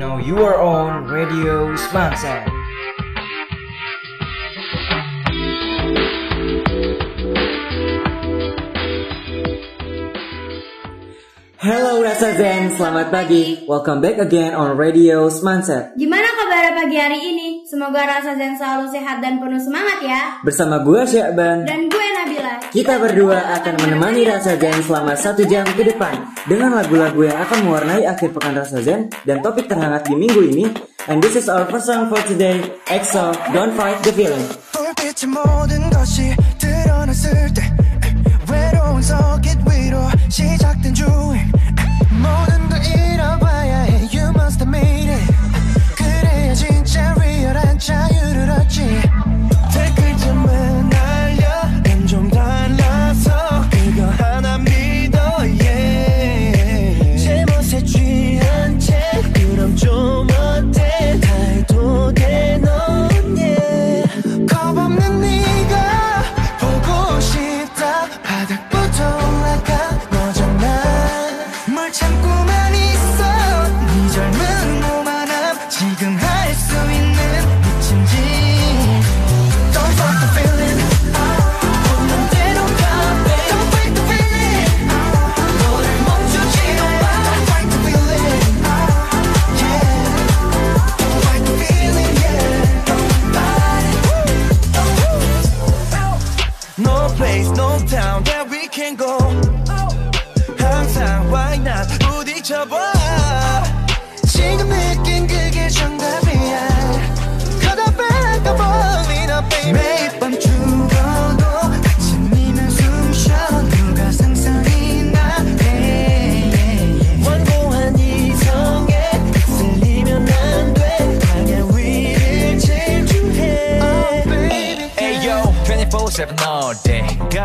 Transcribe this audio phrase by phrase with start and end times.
[0.00, 2.48] Now you are on Radio Smangsang.
[11.60, 12.72] Hello Rasa Zen.
[12.80, 13.68] selamat pagi.
[13.68, 15.92] Welcome back again on Radio Smanset.
[16.00, 17.68] Gimana kabar pagi hari ini?
[17.68, 20.40] Semoga Rasa Zen selalu sehat dan penuh semangat ya.
[20.40, 22.64] Bersama gue Syakban dan gue Nabila.
[22.72, 26.29] Kita berdua akan menemani Rasa Zen selama satu jam ke depan.
[26.48, 30.72] Dengan lagu-lagu yang akan mewarnai akhir pekan rasa Zen dan topik terhangat di minggu ini,
[31.12, 34.48] and this is our first song for today, EXO, Don't Fight the Feeling.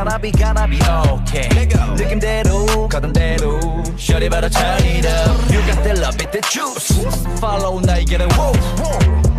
[0.05, 0.79] gotta be gonna be
[1.09, 1.49] okay.
[1.97, 3.59] 느낌대로 가던 대로
[3.97, 6.93] Shorty better turn it up You got the love it the juice.
[7.39, 8.53] Follow 나에게는 woo.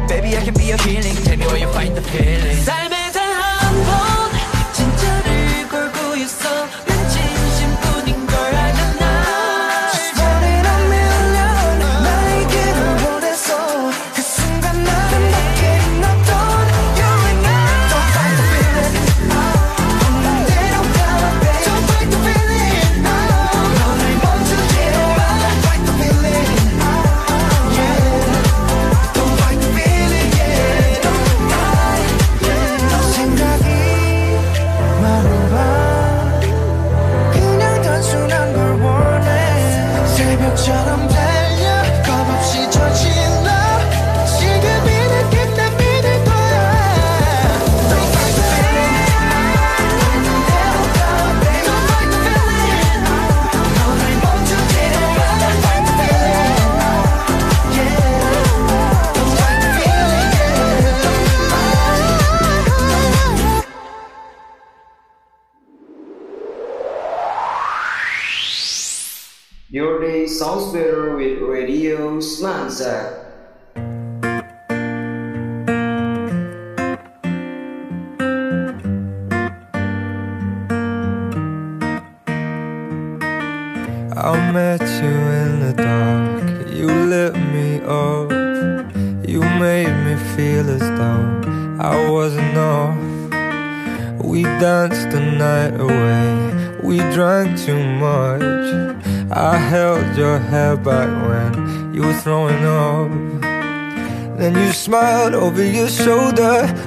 [0.09, 1.15] Baby I can be your healing.
[1.25, 2.86] Tell me where you find the feeling.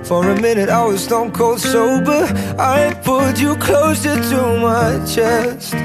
[0.09, 2.25] For a minute I was stone cold sober.
[2.58, 5.75] I pulled you closer to my chest.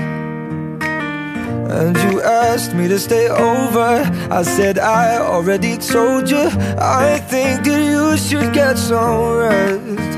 [1.79, 4.11] And you asked me to stay over.
[4.31, 6.49] I said I already told you.
[6.81, 10.17] I think that you should get some rest.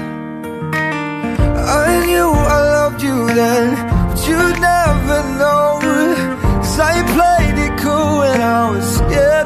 [1.82, 3.75] I knew I loved you then
[4.06, 5.81] But you never know
[6.62, 9.45] Cause I played it cool when I was scared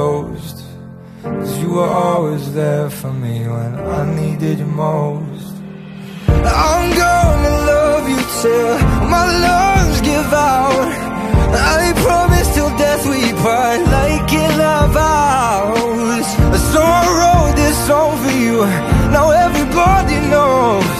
[0.00, 0.58] when.
[1.22, 5.54] Cause you were always there for me when I needed you most.
[6.68, 8.74] I'm gonna love you till
[9.14, 10.88] my lungs give out.
[11.78, 16.26] I promise till death we part like in our vows.
[16.72, 18.58] So I wrote this song for you.
[19.16, 20.96] Now everybody knows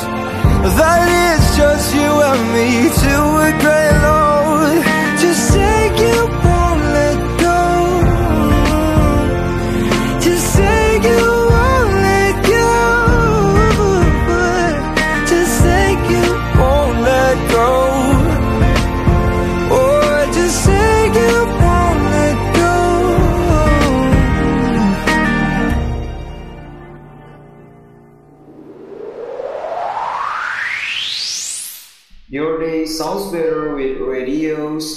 [0.81, 2.69] that it's just you and me
[3.01, 4.00] till we're gray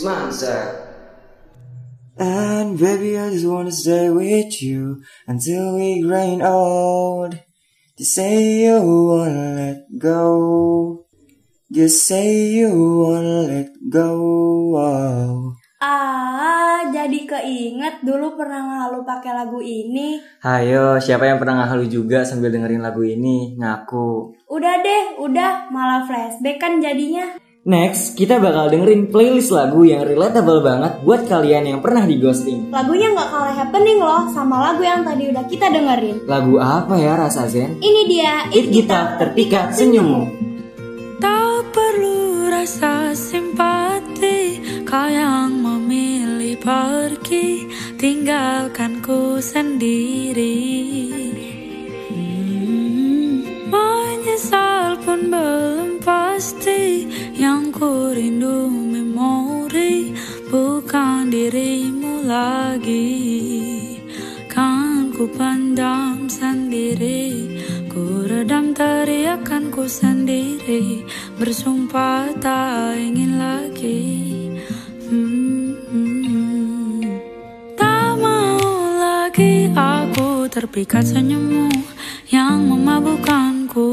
[0.04, 0.84] Smanza.
[2.20, 5.00] And baby, I just wanna stay with you
[5.32, 7.40] until we grain old.
[7.96, 11.08] Just say you wanna let go.
[11.72, 14.12] Just say you wanna let go.
[14.76, 15.56] Wow.
[15.80, 20.20] Ah, jadi keinget dulu pernah ngalu pakai lagu ini.
[20.44, 23.56] Hayo, siapa yang pernah ngahalu juga sambil dengerin lagu ini?
[23.56, 24.36] Ngaku.
[24.52, 27.40] Udah deh, udah malah flashback kan jadinya.
[27.63, 32.68] Next, kita bakal dengerin playlist lagu yang relatable banget buat kalian yang pernah di ghosting.
[32.75, 36.27] Lagunya nggak kalah happening loh sama lagu yang tadi udah kita dengerin.
[36.27, 37.80] Lagu apa ya rasa Zen?
[37.80, 40.27] Ini dia It Kita Terpikat Senyummu.
[41.24, 47.63] Tak perlu rasa simpati Kau yang memilih pergi
[47.95, 50.60] Tinggalkanku sendiri
[52.12, 53.71] Hmm,
[54.34, 57.06] Menyesal pun belum pasti.
[57.38, 60.10] Yang ku rindu memori
[60.50, 63.14] Bukan dirimu lagi.
[64.50, 67.46] Kan ku pendam sendiri
[67.94, 71.06] Ku redam teriakanku sendiri.
[71.38, 74.02] Bersumpah tak ingin lagi.
[75.14, 77.06] Hmm, hmm.
[77.78, 78.66] Tak mau
[78.98, 81.70] lagi aku terpikat senyummu
[82.34, 82.58] Yang
[83.74, 83.90] memabukkanku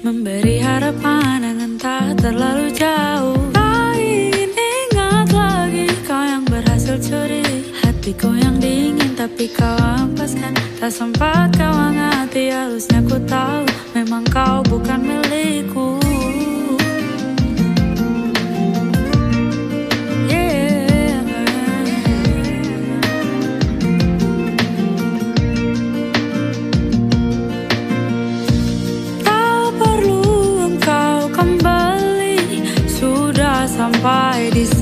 [0.00, 3.36] Memberi harapan dengan tak terlalu jauh.
[3.52, 10.92] Tak ingin ingat lagi kau yang berhasil curi Hatiku yang dingin tapi kau ampaskan Tak
[10.92, 13.64] sempat kau hangati harusnya ku tahu.
[13.92, 15.99] Memang kau bukan milikku
[34.00, 34.79] Sudah sampai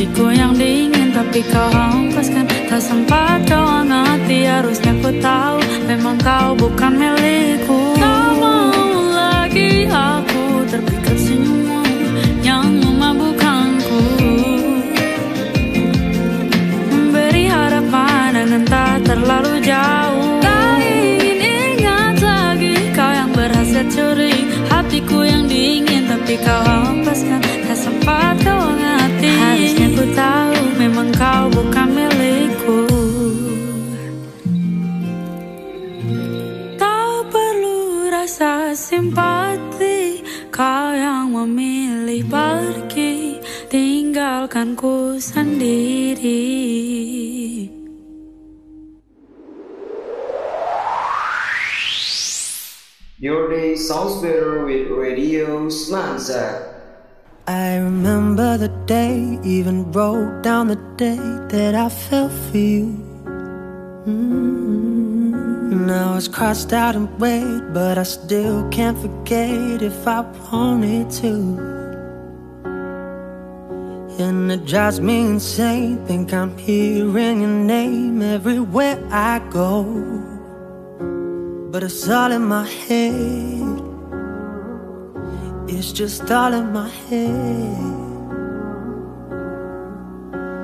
[0.00, 6.56] Hatiku yang dingin tapi kau hempaskan Tak sempat kau amati Harusnya ku tahu memang kau
[6.56, 8.00] bukan milikku.
[8.00, 8.72] Tak mau
[9.12, 11.84] lagi aku terpikat senyummu
[12.40, 14.00] Yang memabukanku.
[16.88, 20.40] Memberi harapan dan entah terlalu jauh.
[20.40, 21.44] Kau ingin
[21.76, 24.48] ingat lagi Kau yang berhasil curi.
[24.64, 28.99] Hatiku yang dingin tapi kau hempaskan Tak sempat kau amati.
[29.70, 32.82] Harusnya ku tahu Memang kau bukan milikku.
[36.74, 43.38] Tak perlu rasa simpati Kau yang memilih pergi.
[43.70, 46.50] Tinggalkan ku sendiri.
[53.22, 56.69] Your day sounds better with Radio Smanza.
[57.50, 62.86] I remember the day, even wrote down the day that I fell for you.
[64.06, 65.32] Mm.
[65.84, 71.34] Now it's crossed out and red, but I still can't forget if I wanted to.
[74.20, 76.06] And it drives me insane.
[76.06, 79.82] Think I'm hearing your name everywhere I go.
[81.72, 83.89] But it's all in my head.
[85.72, 87.78] It's just all in my head.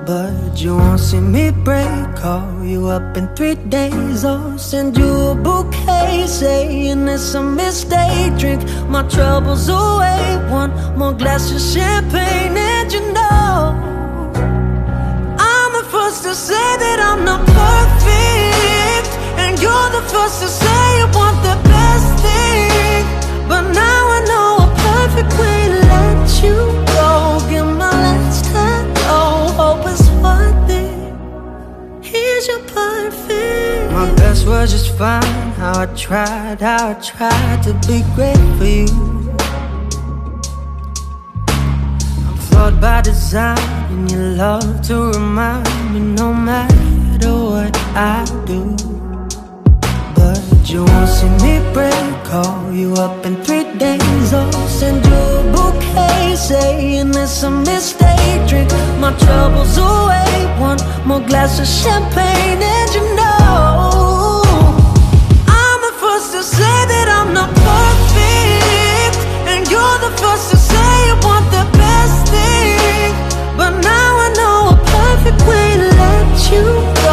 [0.05, 2.15] But you won't see me break.
[2.17, 8.37] Call you up in three days or send you a bouquet saying it's a mistake.
[8.37, 10.23] Drink my troubles away.
[10.51, 13.75] One more glass of champagne, and you know
[15.39, 19.11] I'm the first to say that I'm not perfect,
[19.43, 23.03] and you're the first to say you want the best thing.
[23.49, 23.96] But now
[25.23, 26.55] let you
[26.95, 27.39] go.
[27.49, 29.87] Give my last hello, hope.
[32.37, 33.91] Here's your perfect.
[33.91, 35.51] My best was just fine.
[35.57, 38.87] How I tried, how I tried to be great for you.
[42.27, 43.57] I'm flawed by design,
[43.91, 48.96] and you love to remind me no matter what I do.
[50.67, 52.23] But you won't see me break.
[52.25, 58.45] Call you up in three days or send you a bouquet saying it's a mistake.
[58.49, 58.69] Drink
[58.99, 60.27] my troubles away.
[60.59, 64.43] One more glass of champagne, and you know
[65.47, 70.89] I'm the first to say that I'm not perfect, and you're the first to say
[71.07, 73.15] you want the best thing.
[73.55, 76.65] But now I know a perfect way to let you
[77.03, 77.06] go.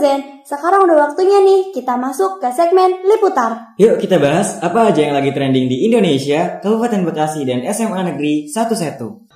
[0.00, 3.76] Zen, sekarang udah waktunya nih kita masuk ke segmen Liputar.
[3.76, 8.48] Yuk kita bahas apa aja yang lagi trending di Indonesia, Kabupaten Bekasi, dan SMA Negeri
[8.48, 9.28] 11.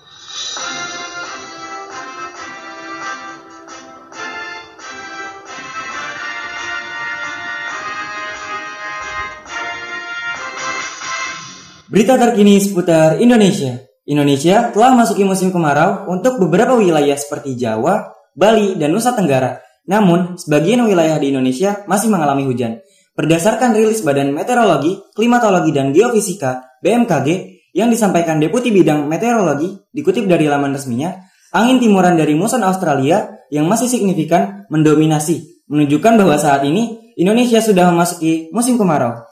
[11.92, 13.78] Berita terkini seputar Indonesia.
[14.04, 19.63] Indonesia telah masuki musim kemarau untuk beberapa wilayah seperti Jawa, Bali, dan Nusa Tenggara.
[19.85, 22.81] Namun, sebagian wilayah di Indonesia masih mengalami hujan.
[23.14, 27.29] Berdasarkan rilis Badan Meteorologi, Klimatologi, dan Geofisika (BMKG)
[27.76, 31.14] yang disampaikan Deputi Bidang Meteorologi, dikutip dari laman resminya,
[31.55, 37.93] angin timuran dari muson Australia yang masih signifikan mendominasi, menunjukkan bahwa saat ini Indonesia sudah
[37.95, 39.23] memasuki musim kemarau.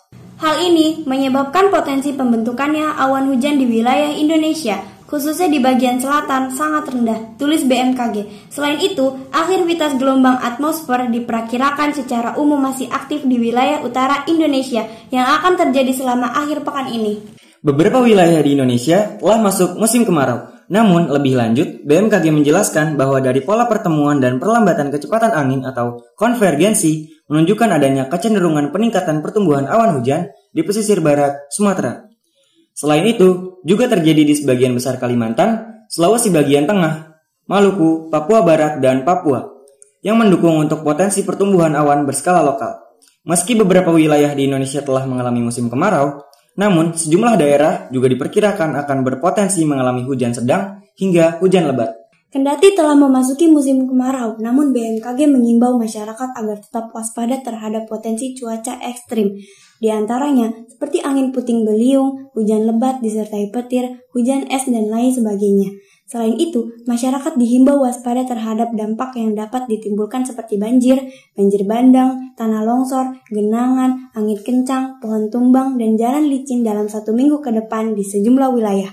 [0.42, 4.78] Hal ini menyebabkan potensi pembentukannya awan hujan di wilayah Indonesia,
[5.12, 8.48] khususnya di bagian selatan sangat rendah, tulis BMKG.
[8.48, 15.28] Selain itu, aktivitas gelombang atmosfer diperkirakan secara umum masih aktif di wilayah utara Indonesia yang
[15.28, 17.20] akan terjadi selama akhir pekan ini.
[17.60, 20.48] Beberapa wilayah di Indonesia telah masuk musim kemarau.
[20.72, 27.12] Namun, lebih lanjut, BMKG menjelaskan bahwa dari pola pertemuan dan perlambatan kecepatan angin atau konvergensi
[27.28, 32.11] menunjukkan adanya kecenderungan peningkatan pertumbuhan awan hujan di pesisir barat Sumatera.
[32.72, 39.04] Selain itu, juga terjadi di sebagian besar Kalimantan, Sulawesi bagian tengah, Maluku, Papua Barat, dan
[39.04, 39.44] Papua,
[40.00, 42.80] yang mendukung untuk potensi pertumbuhan awan berskala lokal.
[43.22, 46.26] Meski beberapa wilayah di Indonesia telah mengalami musim kemarau,
[46.58, 52.02] namun sejumlah daerah juga diperkirakan akan berpotensi mengalami hujan sedang hingga hujan lebat.
[52.32, 58.80] Kendati telah memasuki musim kemarau, namun BMKG mengimbau masyarakat agar tetap waspada terhadap potensi cuaca
[58.80, 59.36] ekstrim.
[59.82, 65.74] Di antaranya seperti angin puting beliung, hujan lebat disertai petir, hujan es, dan lain sebagainya.
[66.06, 71.02] Selain itu, masyarakat dihimbau waspada terhadap dampak yang dapat ditimbulkan seperti banjir,
[71.34, 77.42] banjir bandang, tanah longsor, genangan, angin kencang, pohon tumbang, dan jalan licin dalam satu minggu
[77.42, 78.92] ke depan di sejumlah wilayah.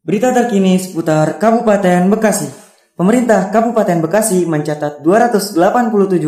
[0.00, 2.61] Berita terkini seputar Kabupaten Bekasi.
[2.92, 5.56] Pemerintah Kabupaten Bekasi mencatat 287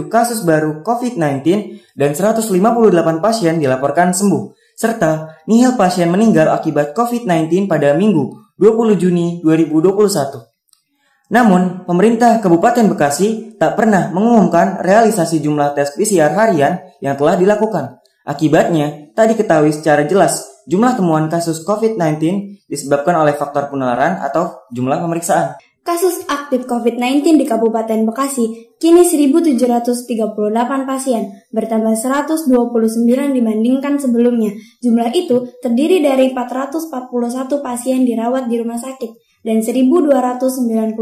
[0.08, 1.44] kasus baru COVID-19
[1.92, 2.56] dan 158
[3.20, 10.40] pasien dilaporkan sembuh, serta nihil pasien meninggal akibat COVID-19 pada Minggu 20 Juni 2021.
[11.36, 18.00] Namun, pemerintah Kabupaten Bekasi tak pernah mengumumkan realisasi jumlah tes PCR harian yang telah dilakukan.
[18.24, 22.20] Akibatnya, tak diketahui secara jelas jumlah temuan kasus COVID-19
[22.68, 25.60] disebabkan oleh faktor penularan atau jumlah pemeriksaan.
[25.84, 30.08] Kasus aktif COVID-19 di Kabupaten Bekasi kini 1.738
[30.88, 32.48] pasien, bertambah 129
[33.36, 34.56] dibandingkan sebelumnya.
[34.80, 40.96] Jumlah itu terdiri dari 441 pasien dirawat di rumah sakit dan 1.297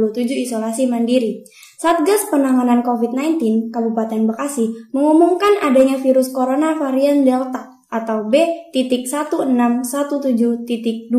[0.51, 1.47] isolasi mandiri.
[1.79, 11.13] Satgas Penanganan COVID-19 Kabupaten Bekasi mengumumkan adanya virus corona varian Delta atau B.1617.2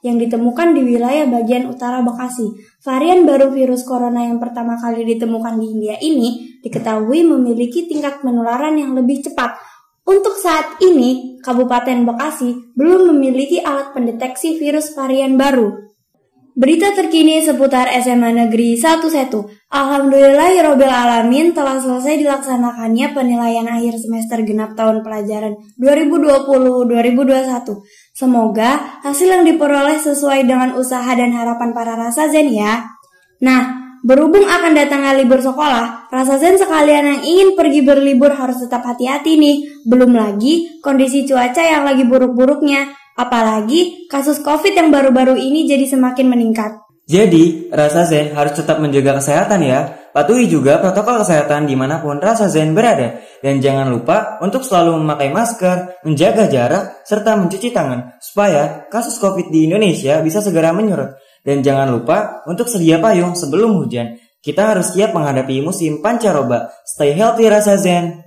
[0.00, 2.48] yang ditemukan di wilayah bagian utara Bekasi.
[2.80, 8.80] Varian baru virus corona yang pertama kali ditemukan di India ini diketahui memiliki tingkat penularan
[8.80, 9.60] yang lebih cepat.
[10.04, 15.92] Untuk saat ini, Kabupaten Bekasi belum memiliki alat pendeteksi virus varian baru.
[16.54, 19.10] Berita terkini seputar SMA Negeri 11.
[19.74, 27.74] Alhamdulillahirobbil alamin telah selesai dilaksanakannya penilaian akhir semester genap tahun pelajaran 2020-2021.
[28.14, 32.86] Semoga hasil yang diperoleh sesuai dengan usaha dan harapan para rasa zen ya.
[33.42, 38.86] Nah, berhubung akan datangnya libur sekolah, rasa zen sekalian yang ingin pergi berlibur harus tetap
[38.86, 39.82] hati-hati nih.
[39.90, 43.03] Belum lagi kondisi cuaca yang lagi buruk-buruknya.
[43.14, 46.84] Apalagi kasus COVID yang baru-baru ini jadi semakin meningkat.
[47.04, 50.08] Jadi, rasa zen harus tetap menjaga kesehatan ya.
[50.10, 53.20] Patuhi juga protokol kesehatan di mana pun rasa zen berada.
[53.44, 58.16] Dan jangan lupa untuk selalu memakai masker, menjaga jarak, serta mencuci tangan.
[58.24, 61.20] Supaya kasus COVID di Indonesia bisa segera menyurut.
[61.44, 64.16] Dan jangan lupa untuk sedia payung sebelum hujan.
[64.40, 66.72] Kita harus siap menghadapi musim pancaroba.
[66.88, 68.23] Stay healthy rasa zen.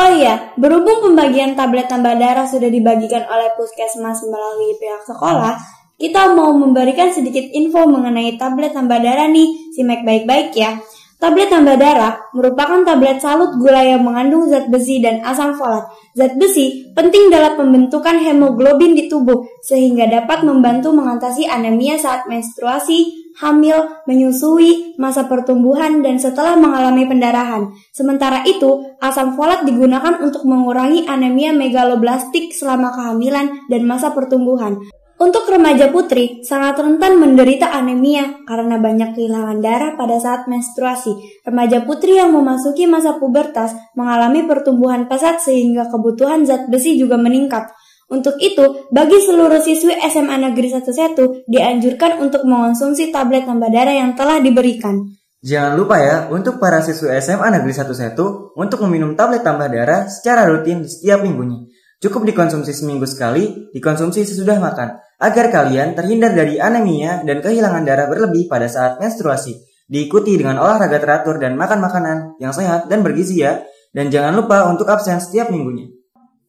[0.00, 5.60] Oh iya, berhubung pembagian tablet tambah darah sudah dibagikan oleh puskesmas melalui pihak sekolah,
[6.00, 10.80] kita mau memberikan sedikit info mengenai tablet tambah darah nih, simak baik-baik ya.
[11.20, 15.84] Tablet tambah darah merupakan tablet salut gula yang mengandung zat besi dan asam folat.
[16.16, 23.28] Zat besi penting dalam pembentukan hemoglobin di tubuh sehingga dapat membantu mengatasi anemia saat menstruasi,
[23.40, 27.72] hamil, menyusui, masa pertumbuhan, dan setelah mengalami pendarahan.
[27.90, 34.78] Sementara itu, asam folat digunakan untuk mengurangi anemia megaloblastik selama kehamilan dan masa pertumbuhan.
[35.20, 41.12] Untuk remaja putri, sangat rentan menderita anemia karena banyak kehilangan darah pada saat menstruasi.
[41.44, 47.68] Remaja putri yang memasuki masa pubertas mengalami pertumbuhan pesat sehingga kebutuhan zat besi juga meningkat.
[48.10, 54.18] Untuk itu, bagi seluruh siswi SMA Negeri 11 dianjurkan untuk mengonsumsi tablet tambah darah yang
[54.18, 55.14] telah diberikan.
[55.40, 60.50] Jangan lupa ya, untuk para siswa SMA Negeri 11 untuk meminum tablet tambah darah secara
[60.50, 61.70] rutin di setiap minggunya.
[62.02, 68.10] Cukup dikonsumsi seminggu sekali, dikonsumsi sesudah makan, agar kalian terhindar dari anemia dan kehilangan darah
[68.10, 69.54] berlebih pada saat menstruasi.
[69.86, 73.62] Diikuti dengan olahraga teratur dan makan makanan yang sehat dan bergizi ya.
[73.94, 75.99] Dan jangan lupa untuk absen setiap minggunya.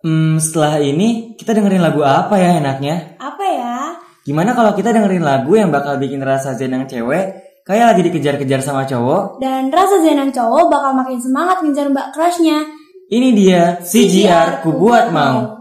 [0.01, 3.21] Hmm, setelah ini kita dengerin lagu apa ya enaknya?
[3.21, 3.77] Apa ya?
[4.25, 8.65] Gimana kalau kita dengerin lagu yang bakal bikin rasa zen yang cewek kayak lagi dikejar-kejar
[8.65, 9.37] sama cowok?
[9.37, 12.65] Dan rasa zenang cowok bakal makin semangat ngejar mbak crushnya.
[13.13, 15.60] Ini dia CGR ku buat mau.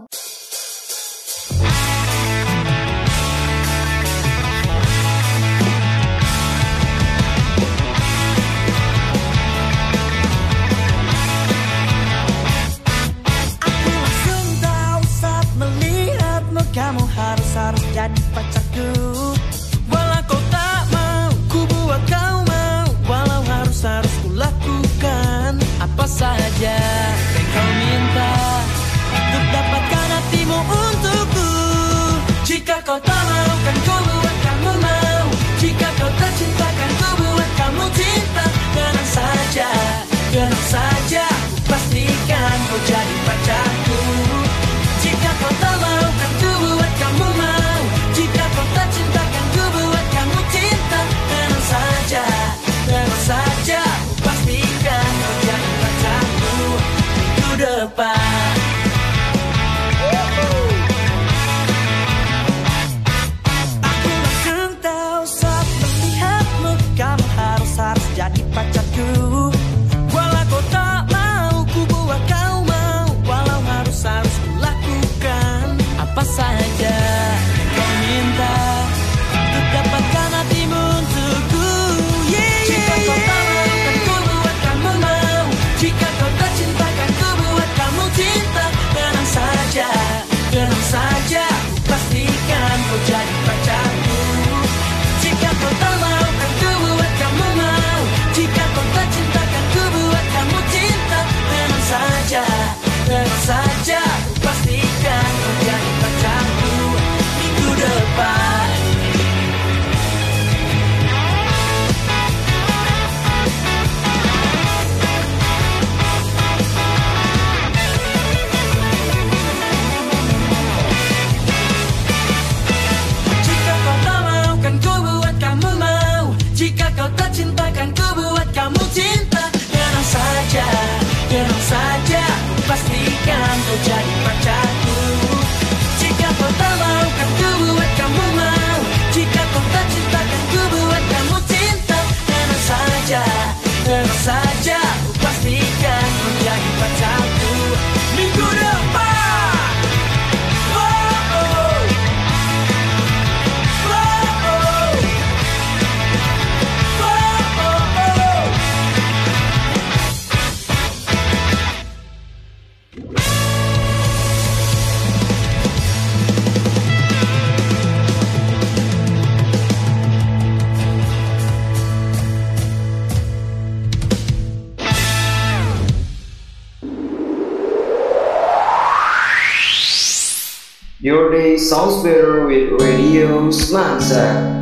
[181.71, 184.57] sounds better with Radio Semansa.
[184.57, 184.60] Eh?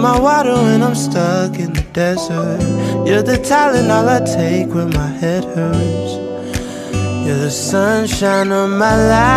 [0.00, 2.60] My water when I'm stuck in the desert.
[3.04, 6.12] You're the talent all I take when my head hurts.
[7.26, 9.28] You're the sunshine of my life.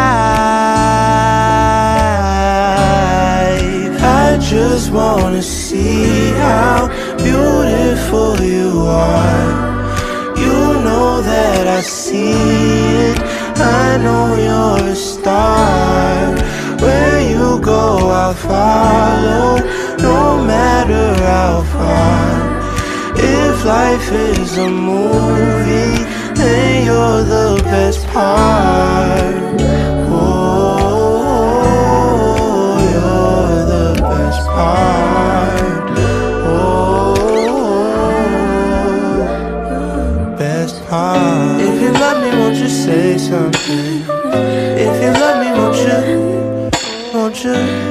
[4.04, 10.38] I just wanna see how beautiful you are.
[10.38, 12.34] You know that I see
[13.10, 13.20] it.
[13.58, 16.36] I know you're a star.
[16.82, 19.58] Where you go, I'll follow,
[20.12, 22.30] no matter how far.
[23.16, 25.98] If life is a movie,
[26.40, 29.36] then you're the best part.
[30.14, 30.32] Oh,
[32.94, 35.90] you're the best part.
[36.54, 37.16] Oh,
[40.38, 41.62] best part.
[41.68, 43.94] If you love me, won't you say something?
[44.86, 46.02] If you love me, won't you?
[47.14, 47.91] Won't you?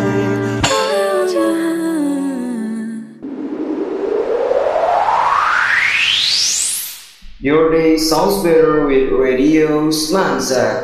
[7.41, 10.77] Your day sounds better with Radio Semansa.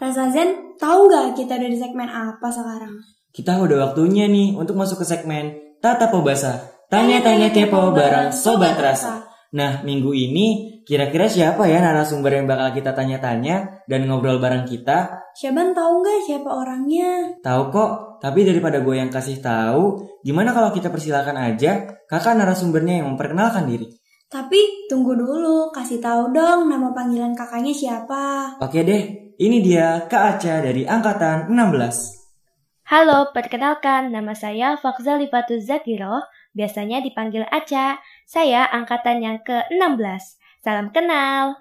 [0.00, 2.96] Rasa Zen, tahu nggak kita udah di segmen apa sekarang?
[3.28, 6.80] Kita udah waktunya nih untuk masuk ke segmen Tata Pobasa.
[6.88, 9.28] Tanya-tanya kepo bareng Sobat Rasa.
[9.52, 15.28] Nah, minggu ini kira-kira siapa ya narasumber yang bakal kita tanya-tanya dan ngobrol bareng kita?
[15.36, 17.36] Syaban tahu nggak siapa orangnya?
[17.44, 23.04] Tahu kok, tapi daripada gue yang kasih tahu, gimana kalau kita persilakan aja kakak narasumbernya
[23.04, 23.99] yang memperkenalkan diri?
[24.30, 28.54] Tapi tunggu dulu, kasih tahu dong nama panggilan kakaknya siapa.
[28.62, 32.86] Oke deh, ini dia Kak Aca dari Angkatan 16.
[32.86, 36.22] Halo, perkenalkan nama saya Fakza Lifatu Zakiro,
[36.54, 37.98] biasanya dipanggil Aca.
[38.22, 40.38] Saya angkatan yang ke-16.
[40.62, 41.58] Salam kenal.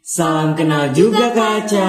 [0.00, 1.88] Salam kenal juga Kak Aca.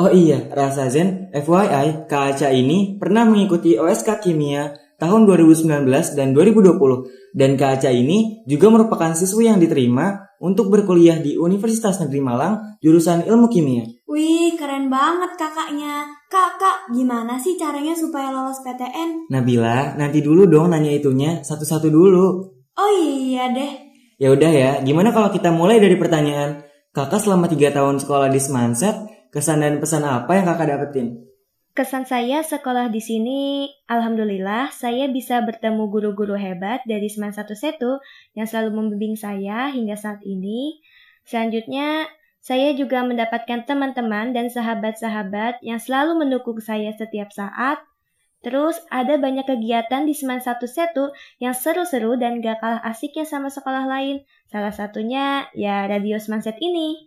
[0.00, 5.84] Oh iya, Rasa Zen, FYI, Kak Aca ini pernah mengikuti OSK Kimia tahun 2019
[6.16, 7.27] dan 2020.
[7.36, 12.54] Dan Kak Aca ini juga merupakan siswi yang diterima untuk berkuliah di Universitas Negeri Malang
[12.80, 13.84] jurusan Ilmu Kimia.
[14.08, 16.08] Wih, keren banget kakaknya.
[16.28, 19.28] Kakak, gimana sih caranya supaya lolos PTN?
[19.28, 22.26] Nabila, nanti dulu dong nanya itunya satu-satu dulu.
[22.78, 23.72] Oh iya deh.
[24.18, 26.66] Ya udah ya, gimana kalau kita mulai dari pertanyaan?
[26.90, 28.96] Kakak selama 3 tahun sekolah di Semanset,
[29.30, 31.27] kesan dan pesan apa yang kakak dapetin?
[31.78, 38.02] Kesan saya sekolah di sini, alhamdulillah saya bisa bertemu guru-guru hebat dari Seman Satu Setu
[38.34, 40.82] yang selalu membimbing saya hingga saat ini.
[41.22, 42.10] Selanjutnya,
[42.42, 47.78] saya juga mendapatkan teman-teman dan sahabat-sahabat yang selalu mendukung saya setiap saat.
[48.42, 53.54] Terus ada banyak kegiatan di Seman Satu Setu yang seru-seru dan gak kalah asiknya sama
[53.54, 54.26] sekolah lain.
[54.50, 57.06] Salah satunya ya Radio Semanset ini.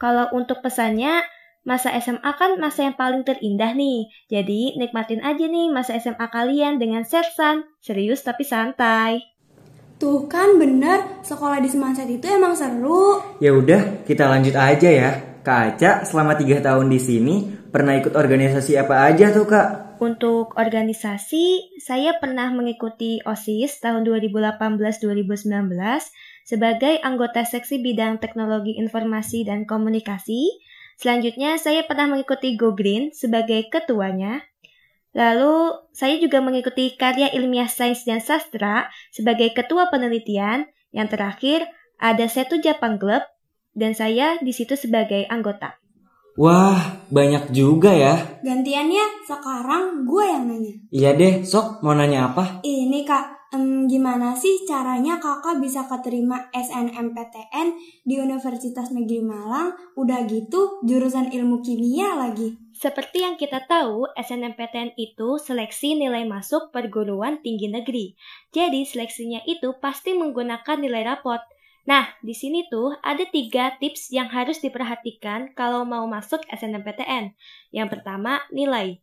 [0.00, 1.20] Kalau untuk pesannya,
[1.62, 4.10] Masa SMA kan masa yang paling terindah nih.
[4.26, 7.62] Jadi nikmatin aja nih masa SMA kalian dengan sersan.
[7.78, 9.22] Serius tapi santai.
[10.02, 13.22] Tuh kan bener, sekolah di Semanset itu emang seru.
[13.38, 15.10] Ya udah, kita lanjut aja ya.
[15.42, 17.34] Kak Aca selama 3 tahun di sini
[17.70, 19.98] pernah ikut organisasi apa aja tuh Kak?
[20.02, 25.78] Untuk organisasi, saya pernah mengikuti OSIS tahun 2018-2019
[26.42, 30.50] sebagai anggota seksi bidang teknologi informasi dan komunikasi.
[31.02, 34.46] Selanjutnya, saya pernah mengikuti Go Green sebagai ketuanya.
[35.10, 40.70] Lalu, saya juga mengikuti karya ilmiah sains dan sastra sebagai ketua penelitian.
[40.94, 41.66] Yang terakhir,
[41.98, 43.26] ada Setu Jepang Club,
[43.74, 45.74] dan saya di situ sebagai anggota.
[46.38, 48.38] Wah, banyak juga ya.
[48.46, 50.74] Gantiannya, sekarang gue yang nanya.
[50.94, 52.62] Iya deh, sok mau nanya apa?
[52.62, 59.76] Ini kak, em, gimana sih caranya kakak bisa keterima SNMPTN di Universitas Negeri Malang?
[59.94, 62.56] Udah gitu, jurusan ilmu kimia lagi.
[62.72, 68.18] Seperti yang kita tahu, SNMPTN itu seleksi nilai masuk perguruan tinggi negeri.
[68.50, 71.38] Jadi seleksinya itu pasti menggunakan nilai rapot.
[71.84, 77.34] Nah, di sini tuh ada tiga tips yang harus diperhatikan kalau mau masuk SNMPTN.
[77.74, 79.02] Yang pertama, nilai.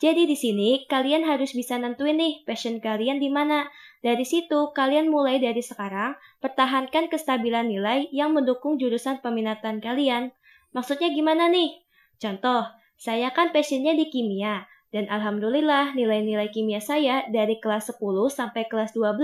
[0.00, 3.68] Jadi di sini kalian harus bisa nentuin nih passion kalian di mana.
[4.00, 10.32] Dari situ kalian mulai dari sekarang pertahankan kestabilan nilai yang mendukung jurusan peminatan kalian.
[10.72, 11.84] Maksudnya gimana nih?
[12.16, 12.64] Contoh,
[12.96, 14.64] saya kan passionnya di kimia.
[14.90, 18.00] Dan alhamdulillah nilai-nilai kimia saya dari kelas 10
[18.32, 19.22] sampai kelas 12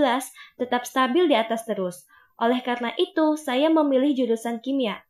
[0.61, 2.07] tetap stabil di atas terus.
[2.37, 5.01] Oleh karena itu, saya memilih jurusan kimia.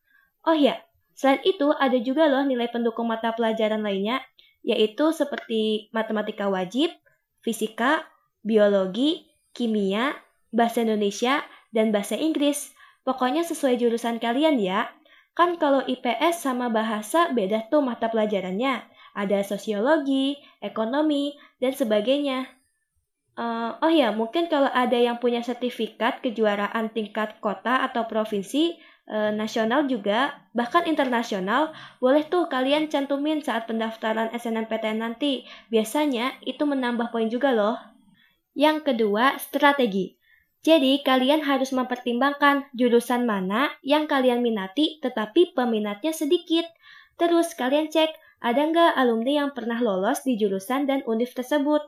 [0.47, 0.79] Oh ya,
[1.13, 4.23] selain itu ada juga loh nilai pendukung mata pelajaran lainnya,
[4.63, 6.89] yaitu seperti matematika wajib,
[7.43, 8.07] fisika,
[8.41, 9.26] biologi,
[9.57, 10.13] kimia,
[10.53, 11.41] bahasa Indonesia,
[11.73, 12.77] dan bahasa Inggris.
[13.01, 14.93] Pokoknya sesuai jurusan kalian ya.
[15.33, 18.85] Kan kalau IPS sama bahasa beda tuh mata pelajarannya.
[19.17, 22.57] Ada sosiologi, ekonomi, dan sebagainya.
[23.37, 29.31] Eh, oh ya, mungkin kalau ada yang punya sertifikat kejuaraan tingkat kota atau provinsi, eh,
[29.33, 31.69] nasional juga, bahkan internasional,
[32.01, 35.45] boleh tuh kalian cantumin saat pendaftaran SNMPTN nanti.
[35.69, 37.96] Biasanya itu menambah poin juga loh.
[38.57, 40.17] Yang kedua, strategi.
[40.65, 46.65] Jadi, kalian harus mempertimbangkan jurusan mana yang kalian minati tetapi peminatnya sedikit.
[47.21, 51.85] Terus, kalian cek, ada nggak alumni yang pernah lolos di jurusan dan univ tersebut.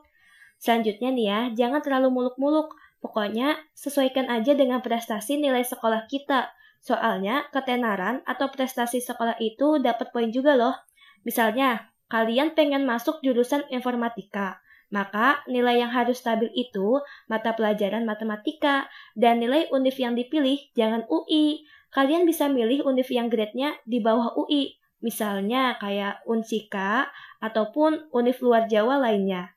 [0.62, 2.78] Selanjutnya nih ya, jangan terlalu muluk-muluk.
[3.02, 6.54] Pokoknya sesuaikan aja dengan prestasi nilai sekolah kita.
[6.78, 10.78] Soalnya ketenaran atau prestasi sekolah itu dapat poin juga loh.
[11.26, 14.62] Misalnya, kalian pengen masuk jurusan informatika.
[14.90, 16.98] Maka nilai yang harus stabil itu
[17.30, 21.62] mata pelajaran matematika dan nilai univ yang dipilih jangan UI.
[21.94, 24.78] Kalian bisa milih univ yang grade-nya di bawah UI.
[25.00, 29.54] Misalnya kayak Unsika ataupun univ luar Jawa lainnya.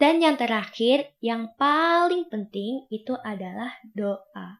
[0.00, 4.58] Dan yang terakhir, yang paling penting itu adalah doa.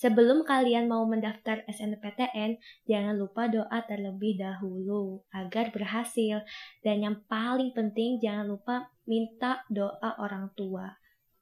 [0.00, 2.56] Sebelum kalian mau mendaftar SNPTN,
[2.88, 6.40] jangan lupa doa terlebih dahulu agar berhasil.
[6.80, 10.88] Dan yang paling penting, jangan lupa minta doa orang tua.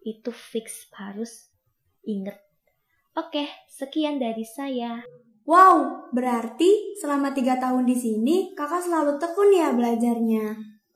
[0.02, 1.54] Itu fix harus
[2.02, 2.34] inget.
[3.14, 5.06] Oke, sekian dari saya.
[5.46, 10.46] Wow, berarti selama tiga tahun di sini kakak selalu tekun ya belajarnya.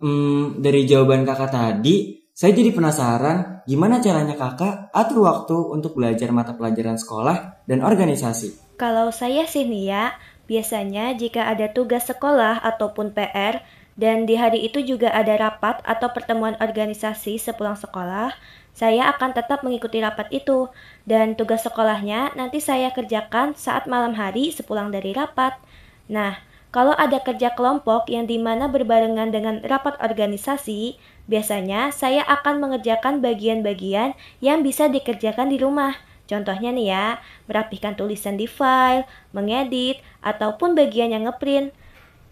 [0.03, 6.29] Hmm, dari jawaban kakak tadi, saya jadi penasaran gimana caranya kakak atur waktu untuk belajar
[6.35, 8.79] mata pelajaran sekolah dan organisasi?
[8.81, 10.05] Kalau saya sih nih ya,
[10.51, 16.09] biasanya jika ada tugas sekolah ataupun PR, dan di hari itu juga ada rapat atau
[16.17, 18.33] pertemuan organisasi sepulang sekolah,
[18.73, 20.73] saya akan tetap mengikuti rapat itu.
[21.05, 25.61] Dan tugas sekolahnya nanti saya kerjakan saat malam hari sepulang dari rapat.
[26.09, 26.41] Nah,
[26.73, 30.97] kalau ada kerja kelompok yang di mana berbarengan dengan rapat organisasi,
[31.31, 35.95] Biasanya saya akan mengerjakan bagian-bagian yang bisa dikerjakan di rumah.
[36.27, 37.07] Contohnya nih ya,
[37.51, 39.05] merapihkan tulisan di file,
[39.37, 41.75] mengedit, ataupun bagian yang ngeprint.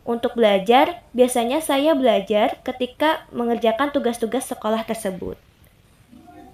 [0.09, 5.37] Untuk belajar, biasanya saya belajar ketika mengerjakan tugas-tugas sekolah tersebut.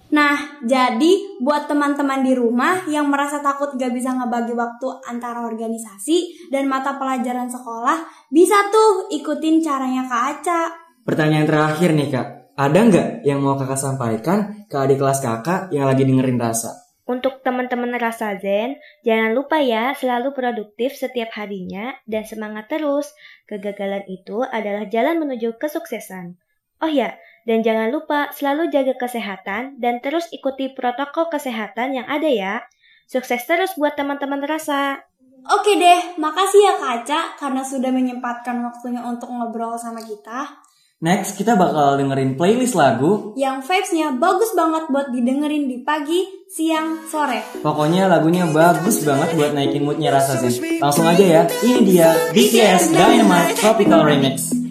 [0.06, 6.50] Nah, jadi buat teman-teman di rumah yang merasa takut gak bisa ngebagi waktu antara organisasi
[6.50, 10.85] dan mata pelajaran sekolah, bisa tuh ikutin caranya Kak Aca.
[11.06, 15.86] Pertanyaan terakhir nih kak, ada nggak yang mau kakak sampaikan ke adik kelas kakak yang
[15.86, 16.74] lagi dengerin rasa?
[17.06, 18.74] Untuk teman-teman rasa Zen,
[19.06, 23.14] jangan lupa ya selalu produktif setiap harinya dan semangat terus.
[23.46, 26.34] Kegagalan itu adalah jalan menuju kesuksesan.
[26.82, 27.14] Oh ya,
[27.46, 32.66] dan jangan lupa selalu jaga kesehatan dan terus ikuti protokol kesehatan yang ada ya.
[33.06, 35.06] Sukses terus buat teman-teman rasa.
[35.46, 40.65] Oke deh, makasih ya Kaca karena sudah menyempatkan waktunya untuk ngobrol sama kita.
[40.96, 47.04] Next, kita bakal dengerin playlist lagu yang vibes-nya bagus banget buat didengerin di pagi, siang,
[47.12, 47.60] sore.
[47.60, 50.80] Pokoknya lagunya bagus banget buat naikin moodnya rasa sih.
[50.80, 54.65] Langsung aja ya, ini dia BTS Dynamite Tropical Remix.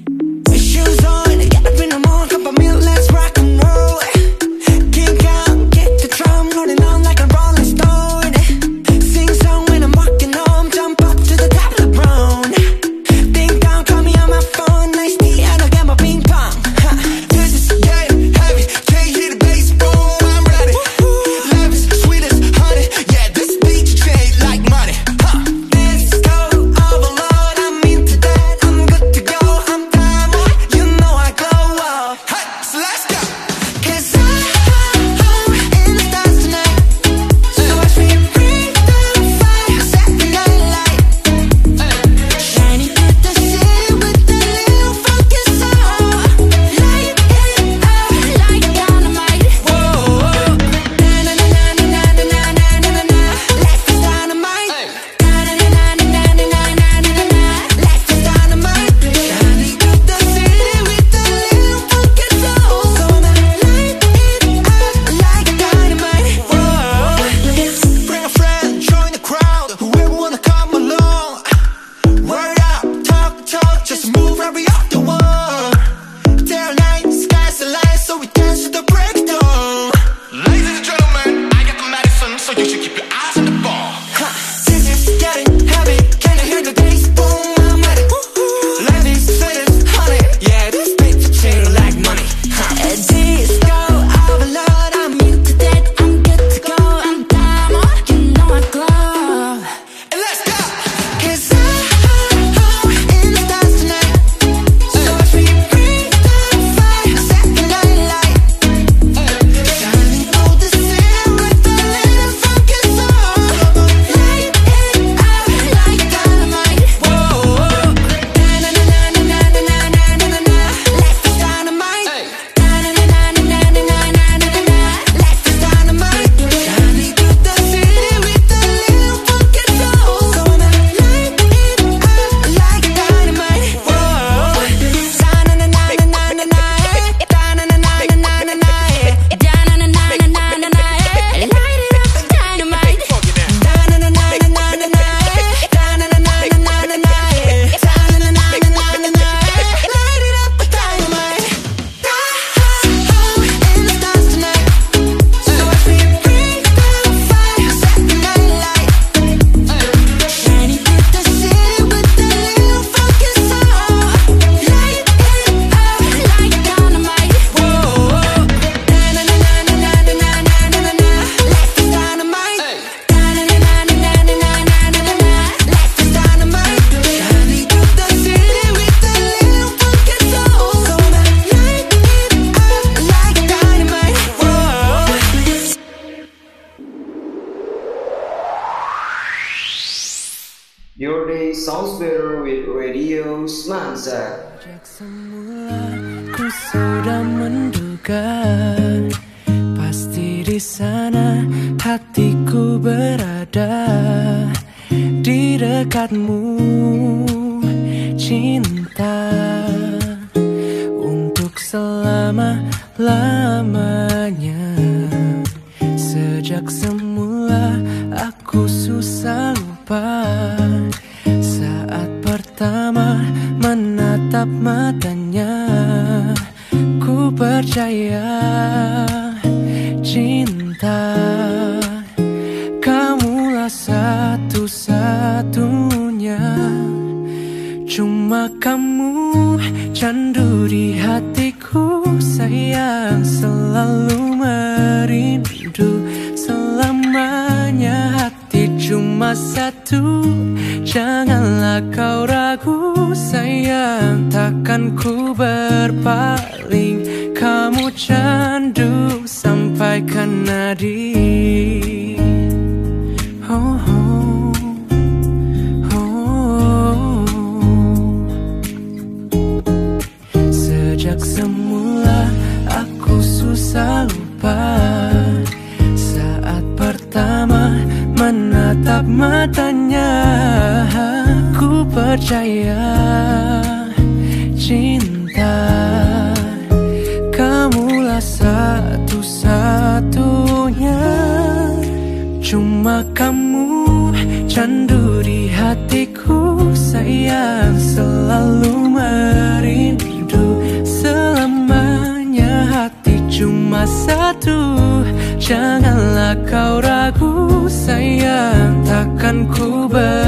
[309.16, 310.25] Takkan ku berpaling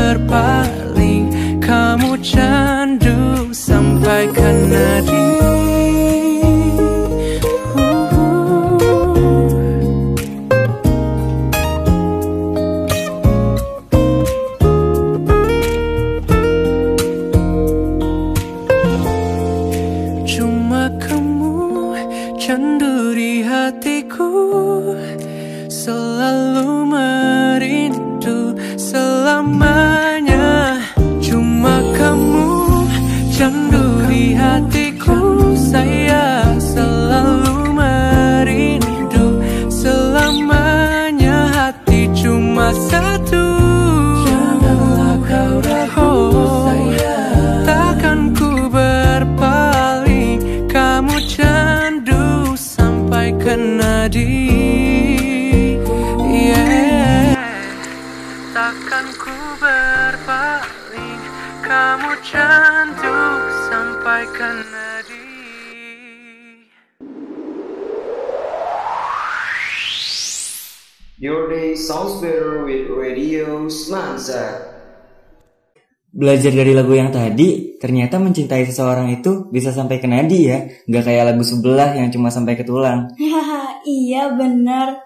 [76.28, 80.60] Belajar dari lagu yang tadi, ternyata mencintai seseorang itu bisa sampai ke nadi ya.
[80.84, 83.08] Nggak kayak lagu sebelah yang cuma sampai ke tulang.
[83.88, 85.00] Iya bener.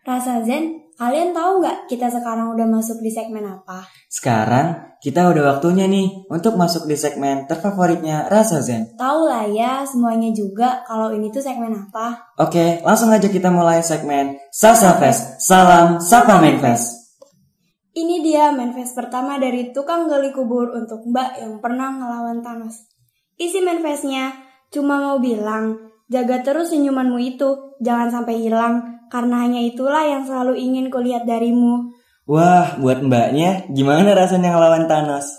[0.00, 3.84] Rasa Zen, kalian tahu nggak kita sekarang udah masuk di segmen apa?
[4.08, 8.96] Sekarang, kita udah waktunya nih untuk masuk di segmen terfavoritnya Rasa Zen.
[8.96, 12.32] Tahu lah ya semuanya juga kalau ini tuh segmen apa.
[12.40, 15.44] Oke, langsung aja kita mulai segmen Sasa Fest.
[15.44, 17.05] Salam Sapa Main Fest.
[17.96, 22.84] Ini dia manifest pertama dari tukang gali kubur untuk Mbak yang pernah ngelawan Thanos.
[23.40, 24.36] Isi manifestnya
[24.68, 30.60] cuma mau bilang, jaga terus senyumanmu itu, jangan sampai hilang, karena hanya itulah yang selalu
[30.60, 31.96] ingin kulihat darimu.
[32.28, 35.32] Wah, buat mbaknya, gimana rasanya ngelawan Thanos?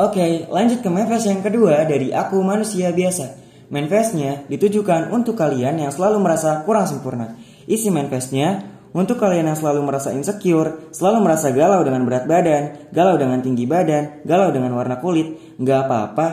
[0.00, 3.36] Oke, lanjut ke manifest yang kedua dari aku manusia biasa.
[3.68, 7.36] Manifestnya ditujukan untuk kalian yang selalu merasa kurang sempurna.
[7.68, 13.16] Isi manifestnya untuk kalian yang selalu merasa insecure, selalu merasa galau dengan berat badan, galau
[13.16, 16.26] dengan tinggi badan, galau dengan warna kulit, nggak apa-apa.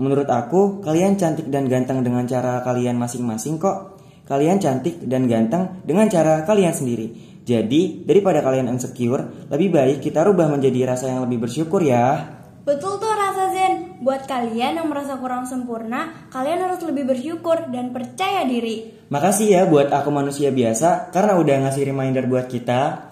[0.00, 4.00] Menurut aku, kalian cantik dan ganteng dengan cara kalian masing-masing kok.
[4.24, 7.38] Kalian cantik dan ganteng dengan cara kalian sendiri.
[7.46, 12.36] Jadi, daripada kalian insecure, lebih baik kita rubah menjadi rasa yang lebih bersyukur ya.
[12.66, 13.95] Betul tuh rasa Zen.
[14.06, 19.02] Buat kalian yang merasa kurang sempurna, kalian harus lebih bersyukur dan percaya diri.
[19.10, 23.02] Makasih ya buat aku manusia biasa karena udah ngasih reminder buat kita.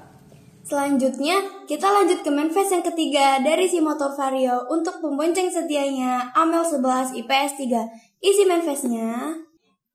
[0.62, 6.62] Selanjutnya, kita lanjut ke manifest yang ketiga dari si motor Vario untuk pembonceng setianya Amel
[6.62, 8.22] 11 IPS 3.
[8.22, 9.34] Isi manifestnya,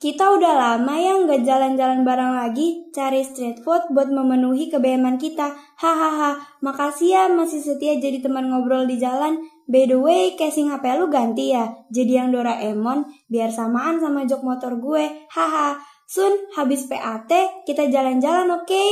[0.04, 5.56] kita udah lama ya nggak jalan-jalan bareng lagi, cari street food buat memenuhi kebeman kita.
[5.80, 9.40] Hahaha, makasih ya masih setia jadi teman ngobrol di jalan.
[9.70, 14.42] By the way, casing HP lu ganti ya, jadi yang Doraemon, biar samaan sama jok
[14.42, 15.30] motor gue.
[15.30, 15.78] Haha,
[16.10, 17.30] Sun, habis PAT,
[17.70, 18.86] kita jalan-jalan oke?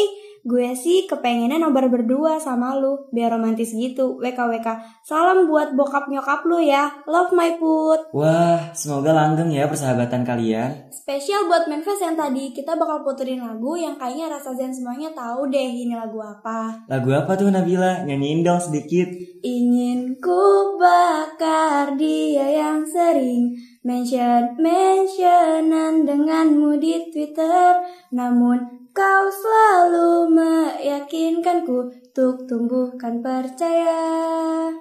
[0.48, 4.16] Gue sih kepengennya nobar berdua sama lu, biar romantis gitu.
[4.24, 5.04] WKWK.
[5.04, 6.88] Salam buat bokap nyokap lu ya.
[7.04, 8.16] Love my put.
[8.16, 10.88] Wah, semoga langgeng ya persahabatan kalian.
[10.88, 15.52] Spesial buat Manfest yang tadi, kita bakal puterin lagu yang kayaknya rasa zen semuanya tahu
[15.52, 16.88] deh ini lagu apa.
[16.88, 18.08] Lagu apa tuh Nabila?
[18.08, 19.12] Nyanyiin dong sedikit.
[19.44, 23.52] Ingin ku bakar dia yang sering
[23.84, 34.02] mention mentionan denganmu di Twitter, namun kau selalu meyakinkanku untuk tumbuhkan percaya,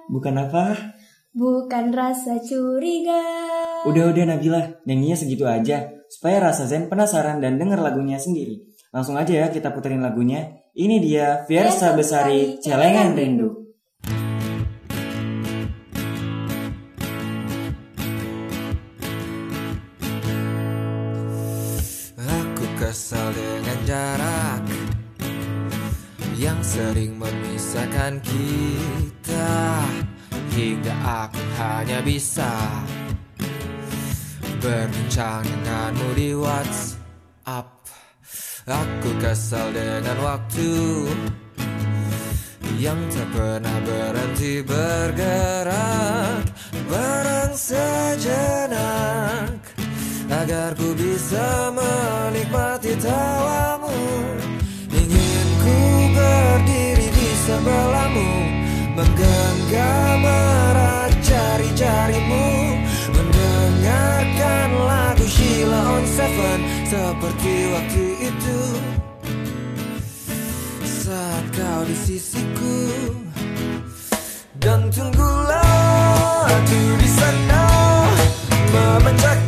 [0.09, 0.73] Bukan apa?
[1.37, 3.21] bukan rasa curiga.
[3.85, 5.93] Udah-udah Nabila, nyanyinya segitu aja.
[6.09, 8.73] Supaya rasa zen penasaran dan denger lagunya sendiri.
[8.89, 10.65] Langsung aja ya kita puterin lagunya.
[10.73, 13.66] Ini dia Fiersa Besari Celengan Rindu.
[28.21, 29.83] Kita
[30.53, 32.49] Hingga aku hanya bisa
[34.57, 37.69] Berbincang denganmu di WhatsApp.
[38.67, 41.07] Aku kesal dengan waktu
[42.77, 46.43] Yang tak pernah berhenti bergerak.
[46.89, 48.67] Barang sejenak
[50.27, 53.86] Agar ku bisa menikmati tawamu
[57.67, 58.31] sebelahmu
[58.95, 62.47] Menggenggam erat jari-jarimu
[63.11, 68.59] Mendengarkan lagu Sheila on Seven Seperti waktu itu.
[70.87, 72.79] Saat kau di sisiku
[74.59, 77.63] Dan tunggulah aku di sana
[78.71, 79.46] Memecahkan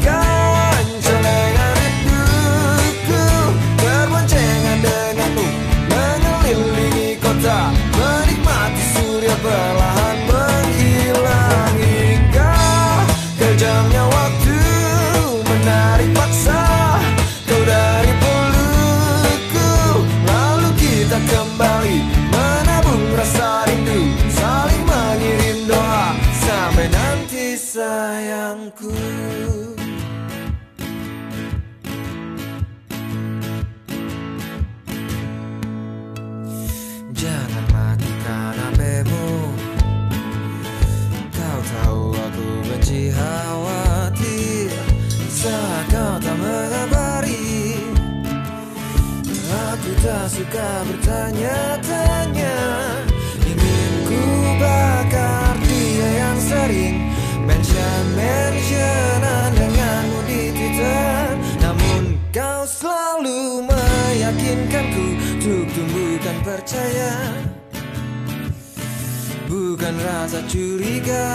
[70.03, 71.27] rasa curiga.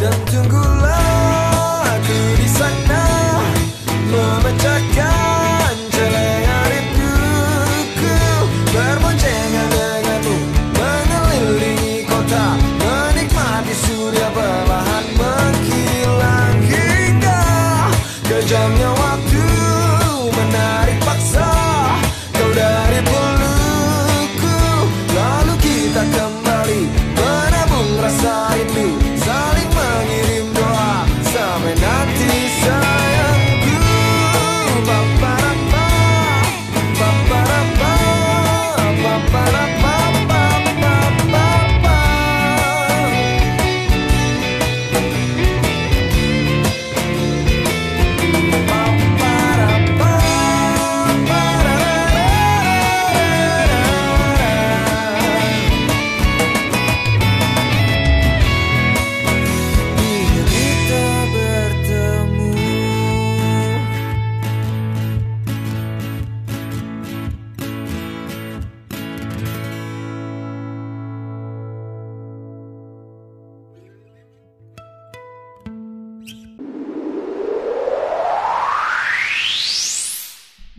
[0.00, 0.79] Dan tunggulah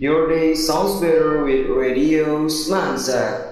[0.02, 3.51] Your day sounds better with Radio Smanza.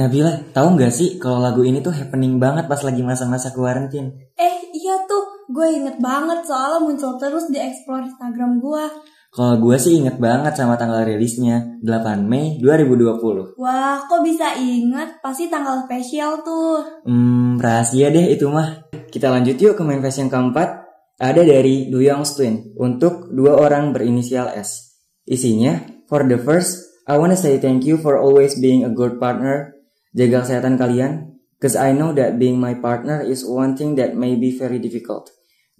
[0.00, 4.32] Nabila, tahu nggak sih kalau lagu ini tuh happening banget pas lagi masa-masa quarantine?
[4.32, 8.84] Eh iya tuh, gue inget banget soalnya muncul terus di explore Instagram gue.
[9.28, 13.60] Kalau gue sih inget banget sama tanggal rilisnya, 8 Mei 2020.
[13.60, 15.20] Wah, kok bisa inget?
[15.20, 17.04] Pasti tanggal spesial tuh.
[17.04, 18.88] Hmm, rahasia deh itu mah.
[19.12, 20.80] Kita lanjut yuk ke main yang keempat.
[21.20, 24.96] Ada dari Du Young's Twin untuk dua orang berinisial S.
[25.28, 25.76] Isinya,
[26.08, 29.76] for the first, I wanna say thank you for always being a good partner.
[30.10, 34.34] Jaga kesehatan kalian, cause I know that being my partner is one thing that may
[34.34, 35.30] be very difficult.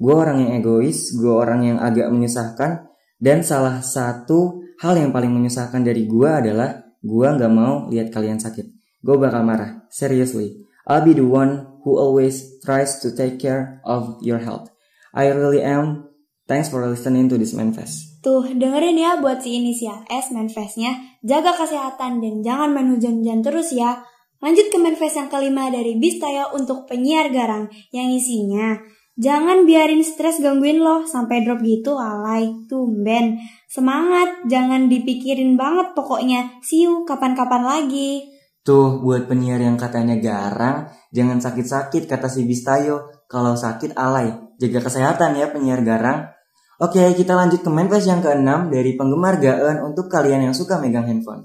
[0.00, 2.88] Gue orang yang egois, gue orang yang agak menyusahkan,
[3.20, 8.40] dan salah satu hal yang paling menyusahkan dari gue adalah gue nggak mau lihat kalian
[8.40, 8.64] sakit.
[9.04, 10.64] Gue bakal marah, seriously.
[10.88, 14.72] I'll be the one who always tries to take care of your health.
[15.12, 16.08] I really am.
[16.48, 18.20] Thanks for listening to this manifest.
[18.20, 21.16] Tuh, dengerin ya buat si inisial S manifestnya.
[21.22, 24.02] Jaga kesehatan dan jangan main hujan-hujan terus ya.
[24.40, 28.80] Lanjut ke manifest yang kelima dari Bistayo untuk penyiar garang yang isinya.
[29.20, 32.48] Jangan biarin stres gangguin lo sampai drop gitu alay.
[32.64, 33.36] Tumben.
[33.68, 36.56] Semangat, jangan dipikirin banget pokoknya.
[36.64, 38.32] See you kapan-kapan lagi.
[38.64, 43.12] Tuh, buat penyiar yang katanya garang, jangan sakit-sakit kata si Bistayo.
[43.28, 46.32] Kalau sakit alay, jaga kesehatan ya penyiar garang.
[46.80, 51.04] Oke, kita lanjut ke manifest yang keenam dari penggemar Gaen untuk kalian yang suka megang
[51.04, 51.44] handphone.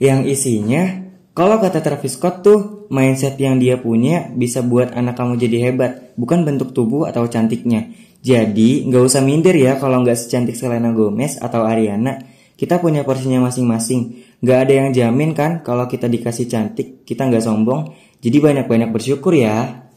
[0.00, 5.38] Yang isinya, kalau kata Travis Scott tuh, mindset yang dia punya bisa buat anak kamu
[5.38, 7.86] jadi hebat, bukan bentuk tubuh atau cantiknya.
[8.20, 12.20] Jadi, nggak usah minder ya kalau nggak secantik Selena Gomez atau Ariana.
[12.58, 14.20] Kita punya porsinya masing-masing.
[14.44, 17.94] Nggak ada yang jamin kan kalau kita dikasih cantik, kita nggak sombong.
[18.20, 19.88] Jadi banyak-banyak bersyukur ya.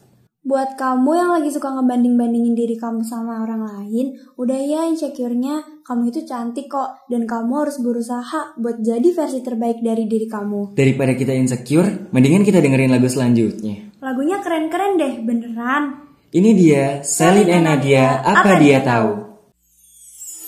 [0.44, 6.08] Buat kamu yang lagi suka ngebanding-bandingin diri kamu sama orang lain, udah ya insecure-nya, kamu
[6.08, 10.72] itu cantik kok, dan kamu harus berusaha buat jadi versi terbaik dari diri kamu.
[10.72, 13.92] Daripada kita insecure, mendingan kita dengerin lagu selanjutnya.
[14.00, 16.08] Lagunya keren-keren deh, beneran.
[16.32, 19.12] Ini dia, Selin and Nadia, apa dia tahu?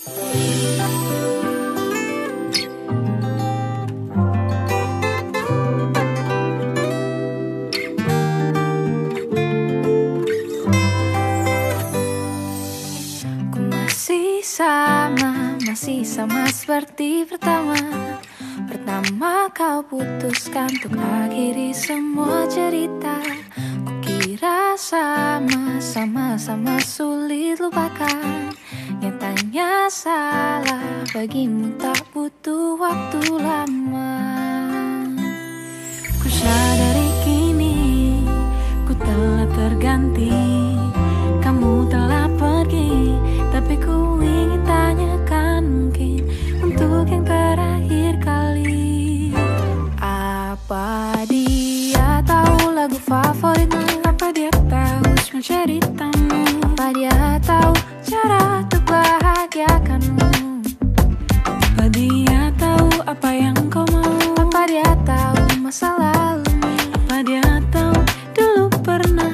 [0.08, 0.55] Ku
[14.56, 17.76] sama, masih sama seperti pertama.
[18.64, 23.20] Pertama kau putuskan untuk akhiri semua cerita.
[23.84, 28.48] Ku kira sama, sama-sama sulit lupakan.
[29.04, 34.16] Nyatanya salah, bagimu tak butuh waktu lama.
[36.16, 37.76] Ku sadari kini
[38.88, 40.65] Ku telah terganti
[50.66, 57.70] Apa dia tahu lagu favoritmu Apa dia tahu semua ceritamu Apa dia tahu
[58.02, 60.26] cara untuk bahagiakanmu
[61.46, 64.42] apa dia tahu apa yang kau mau?
[64.42, 66.50] Apa dia tahu masa lalu?
[66.98, 67.94] Apa dia tahu
[68.34, 69.30] dulu pernah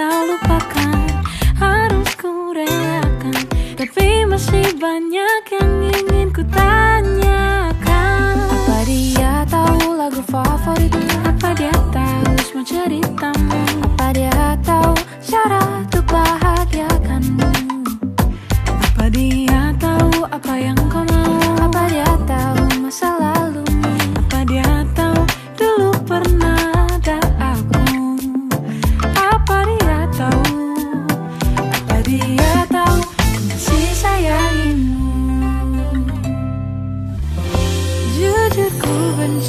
[0.00, 0.96] kau lupakan
[1.60, 3.36] Harus ku relakan
[3.76, 11.04] Tapi masih banyak yang ingin ku tanyakan Apa dia tahu lagu favoritmu?
[11.28, 13.60] Apa dia tahu semua ceritamu?
[13.92, 17.52] Apa dia tahu cara untuk bahagiakanmu?
[18.64, 21.68] Apa dia tahu apa yang kau mau?
[21.68, 23.39] Apa dia tahu masa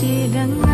[0.01, 0.70] chỉ đang ngắm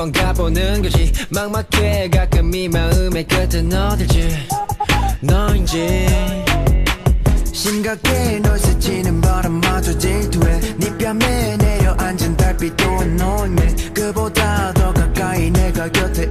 [0.00, 1.12] 한번 가보는 거지.
[1.28, 4.48] 막막해 가끔 이 마음의 끝은 어딜지.
[5.20, 6.06] 너인지.
[7.52, 10.60] 심각해 널 스치는 바람 마저 질투해.
[10.78, 16.30] 네 뺨에 내려앉은 달빛도 너네 그보다 더 가까이 내가 곁에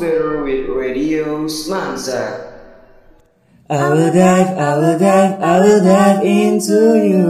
[0.00, 2.48] better with Radio Semansa.
[3.70, 7.28] I will dive, I will dive, I will dive into you.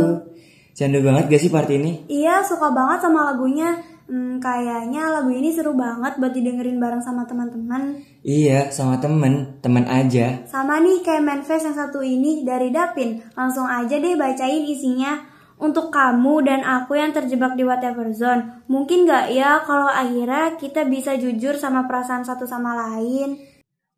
[0.73, 2.09] Candu banget gak sih part ini?
[2.09, 3.77] Iya, suka banget sama lagunya.
[4.09, 8.01] Hmm, kayaknya lagu ini seru banget buat didengerin bareng sama teman-teman.
[8.25, 10.47] Iya, sama temen, temen aja.
[10.49, 13.21] Sama nih kayak manifest yang satu ini dari Dapin.
[13.37, 15.30] Langsung aja deh bacain isinya.
[15.61, 20.89] Untuk kamu dan aku yang terjebak di whatever zone, mungkin gak ya kalau akhirnya kita
[20.89, 23.37] bisa jujur sama perasaan satu sama lain?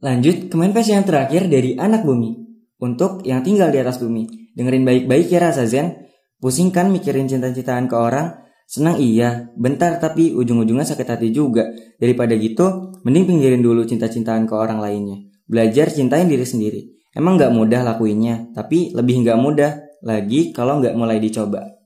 [0.03, 2.35] Lanjut ke manifest yang terakhir dari anak bumi.
[2.83, 4.51] Untuk yang tinggal di atas bumi.
[4.59, 6.11] Dengerin baik-baik ya rasa zen.
[6.43, 8.43] Pusing kan mikirin cinta-cintaan ke orang?
[8.67, 11.71] Senang iya, bentar tapi ujung-ujungnya sakit hati juga.
[12.03, 15.23] Daripada gitu, mending pinggirin dulu cinta-cintaan ke orang lainnya.
[15.47, 16.81] Belajar cintain diri sendiri.
[17.15, 21.79] Emang gak mudah lakuinnya, tapi lebih gak mudah lagi kalau nggak mulai dicoba.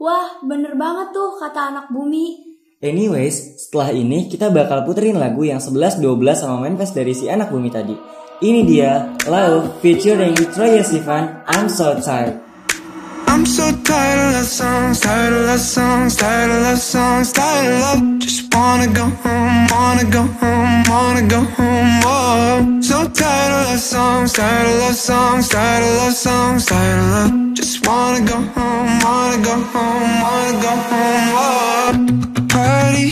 [0.00, 2.50] Wah, bener banget tuh kata anak bumi.
[2.80, 6.00] Anyways, setelah ini kita bakal puterin lagu yang 11-12
[6.32, 7.92] sama manifest dari si anak bumi tadi.
[8.40, 12.40] Ini dia, Love featuring Troye Sivan, I'm So Tired.
[13.30, 17.68] I'm so tired of love songs, tired of love songs, tired of love songs, tired
[17.68, 18.18] of love.
[18.18, 22.00] Just wanna go home, wanna go home, wanna go home.
[22.04, 22.80] Whoa.
[22.80, 27.10] So tired of love songs, tired of love songs, tired of love songs, tired of
[27.14, 27.54] love.
[27.54, 31.26] Just wanna go home, wanna go home, wanna go home.
[31.36, 32.46] Whoa.
[32.48, 33.08] Party,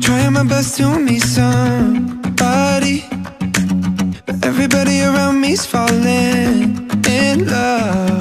[0.00, 3.04] trying my best to meet somebody,
[4.26, 8.18] but everybody around me's falling in love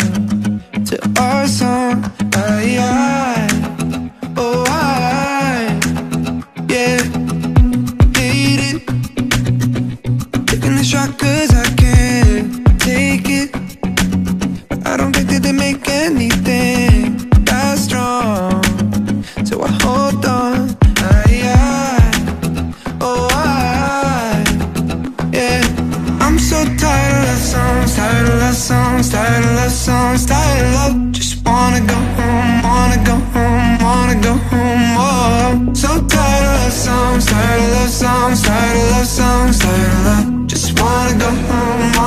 [0.88, 2.04] to our song.
[2.34, 3.41] I, I,
[29.02, 31.12] songs, tired of love songs, tired of love.
[31.12, 34.96] Just wanna go home, wanna go home, wanna go home.
[34.98, 39.92] Oh, so tired of love songs, tired of love songs, tired of love songs, tired
[39.92, 40.48] of love.
[40.48, 42.01] Just wanna go home, wanna go home,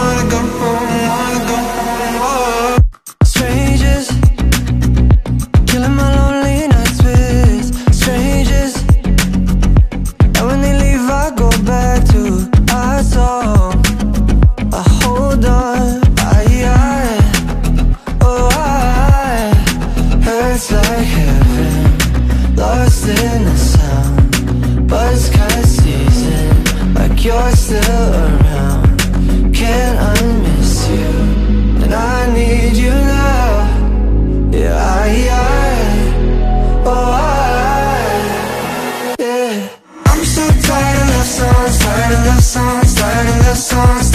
[43.55, 44.14] songs,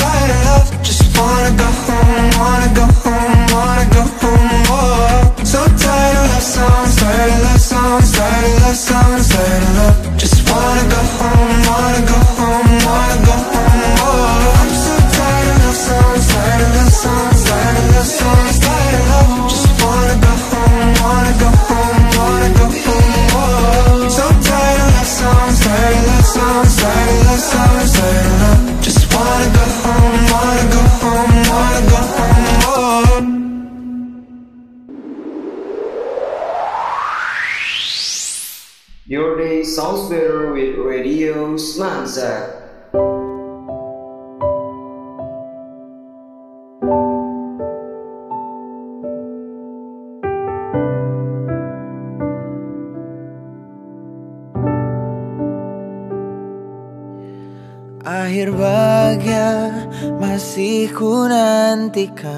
[60.40, 62.32] masih ku nantikan.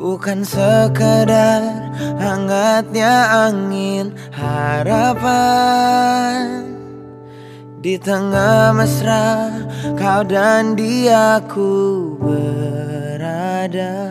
[0.00, 5.84] Bukan sekadar hangatnya angin harapan.
[7.84, 9.52] Di tengah mesra
[9.92, 14.08] kau dan diaku berada.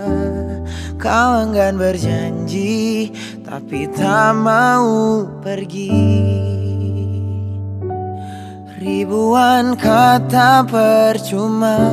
[1.02, 3.10] Kau enggan berjanji
[3.41, 6.64] tapi tak mau pergi
[8.86, 11.89] Ribuan kata percuma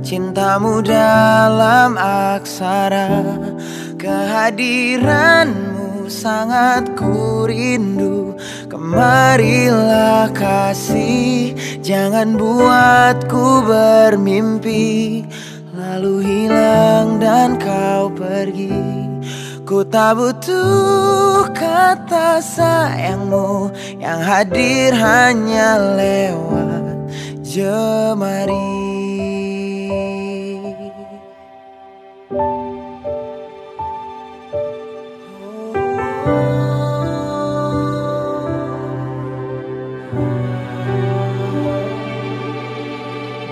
[0.00, 3.20] Cintamu dalam aksara.
[4.00, 8.32] Kehadiranmu sangat ku rindu.
[8.72, 11.52] Kemarilah kasih
[11.84, 15.28] Jangan buatku bermimpi.
[15.76, 19.03] Lalu hilang dan kau pergi
[19.74, 27.10] Ku tak butuh kata sayangmu Yang hadir hanya lewat
[27.42, 28.54] jemari.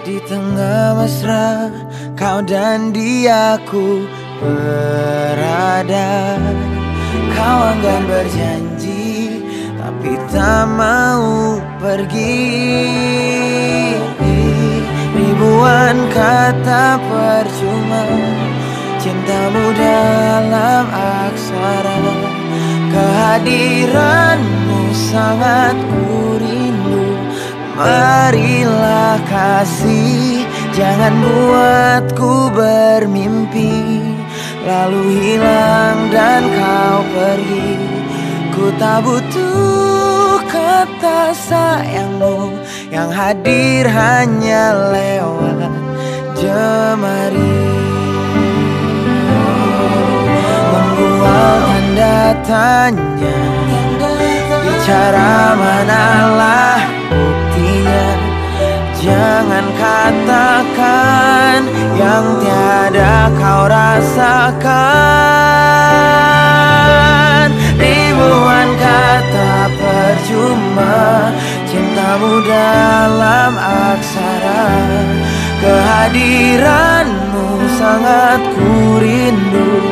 [0.07, 1.67] Di tengah mesra
[2.15, 4.07] kau dan diaku
[4.43, 6.39] berada.
[7.33, 9.39] Kau enggan berjanji
[9.79, 12.51] tapi tak mau pergi.
[15.13, 18.05] Ribuan kata percuma
[19.03, 21.99] Cintamu dalam aksara.
[22.93, 27.17] Kehadiranmu sangat ku rindu.
[27.73, 34.02] Marilah kasih Jangan buatku bermimpi
[34.63, 37.75] Lalu hilang dan kau pergi.
[38.53, 42.53] Ku tak butuh kata sayangmu
[42.93, 45.73] Yang hadir hanya lewat
[46.39, 47.59] jemari.
[50.71, 53.39] Membuat tanda tanya
[54.63, 57.02] Bicara manalah
[59.03, 61.67] Jangan katakan
[61.99, 64.71] yang tiada kau rasakan.
[67.75, 71.35] Ribuan kata percuma
[71.67, 74.71] Cintamu dalam aksara.
[75.59, 79.83] Kehadiranmu sangat ku rindu.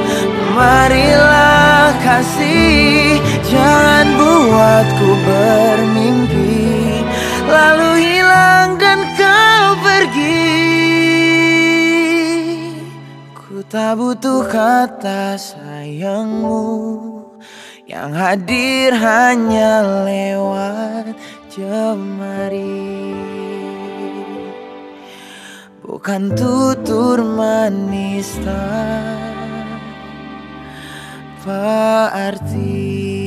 [0.55, 3.19] Marilah kasih
[3.51, 7.03] Jangan buatku bermimpi.
[7.51, 8.10] Lalu
[10.11, 10.43] pergi
[13.31, 16.63] Ku tak butuh kata sayangmu.
[17.87, 21.19] Yang hadir hanya lewat
[21.51, 23.11] jemari.
[25.83, 28.95] Bukan tutur manis tanpa
[32.15, 33.20] arti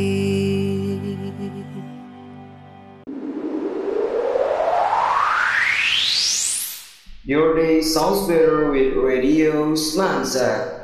[7.26, 10.82] Your day sounds better with Radio Smanza.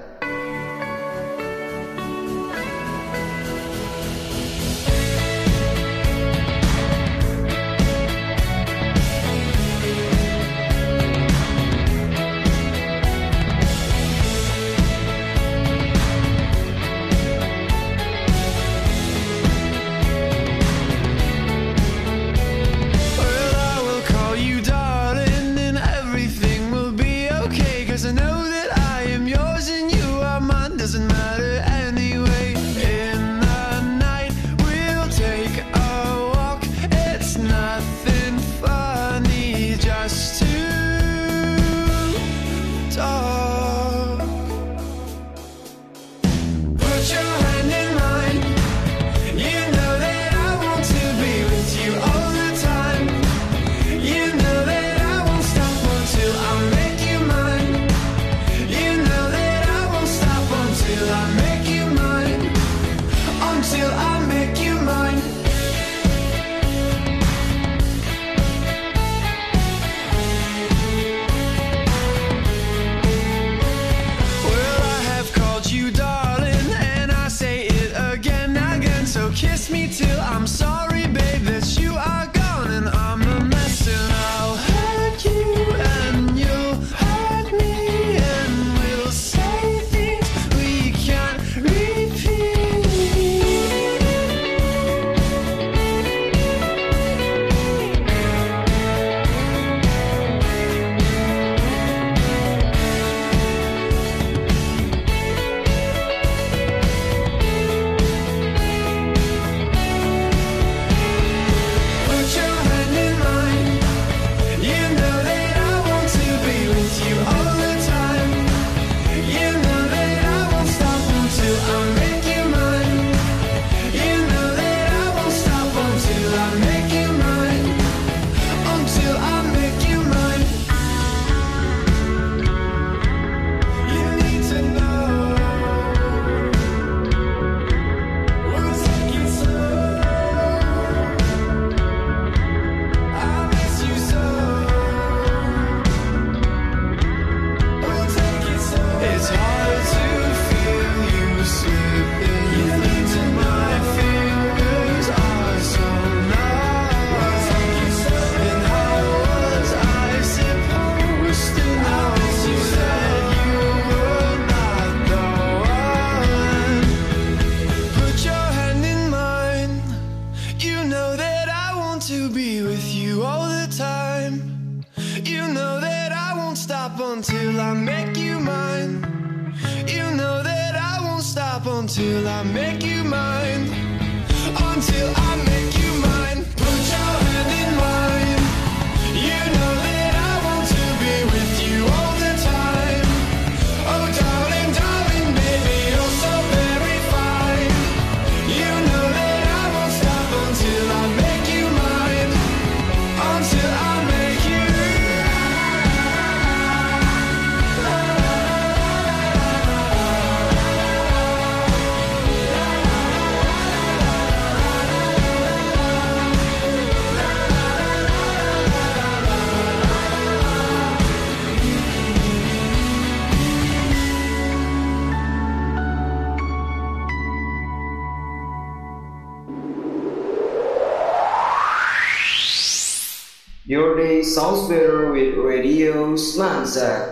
[234.39, 237.11] Sounds better with Radio Semansa.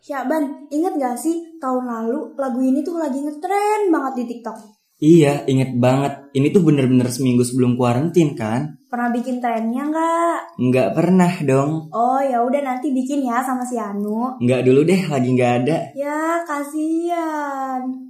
[0.00, 4.80] Syaban, inget gak sih tahun lalu lagu ini tuh lagi ngetren banget di TikTok.
[4.96, 6.32] Iya, inget banget.
[6.32, 8.80] Ini tuh bener-bener seminggu sebelum kuarantin kan?
[8.88, 10.38] Pernah bikin trennya nggak?
[10.56, 11.92] Nggak pernah dong.
[11.92, 14.40] Oh ya udah nanti bikin ya sama si Anu.
[14.40, 15.78] Nggak dulu deh, lagi nggak ada.
[15.92, 18.09] Ya kasihan.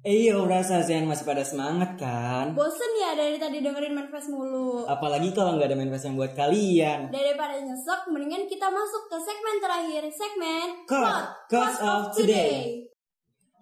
[0.00, 2.56] Eh rasa Zen masih pada semangat kan?
[2.56, 4.88] Bosen ya dari tadi dengerin manifest mulu.
[4.88, 7.12] Apalagi kalau nggak ada manifest yang buat kalian.
[7.12, 12.88] Daripada nyesek, mendingan kita masuk ke segmen terakhir, segmen Quote, Quote of Today.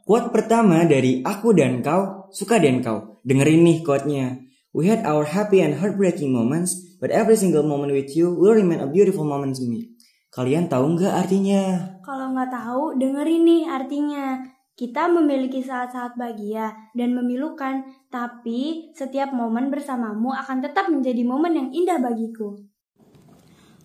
[0.06, 3.19] Quote pertama dari aku dan kau, suka dan kau.
[3.27, 4.39] Dengerin nih quote-nya.
[4.70, 8.78] We had our happy and heartbreaking moments, but every single moment with you will remain
[8.78, 9.90] a beautiful moment to me.
[10.31, 11.98] Kalian tahu nggak artinya?
[12.06, 14.39] Kalau nggak tahu, dengerin nih artinya.
[14.78, 17.82] Kita memiliki saat-saat bahagia dan memilukan,
[18.14, 22.62] tapi setiap momen bersamamu akan tetap menjadi momen yang indah bagiku.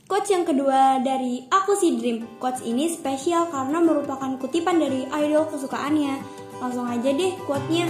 [0.05, 2.37] Quotes yang kedua dari Aku Si Dream.
[2.37, 6.21] Quotes ini spesial karena merupakan kutipan dari idol kesukaannya.
[6.61, 7.89] Langsung aja deh quote-nya.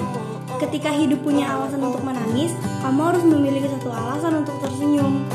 [0.63, 5.27] Ketika hidup punya alasan untuk menangis, kamu harus memiliki satu alasan untuk tersenyum.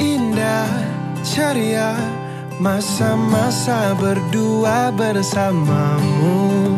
[0.00, 0.72] Indah,
[1.20, 2.23] ceria,
[2.64, 6.72] masa-masa berdua bersamamu.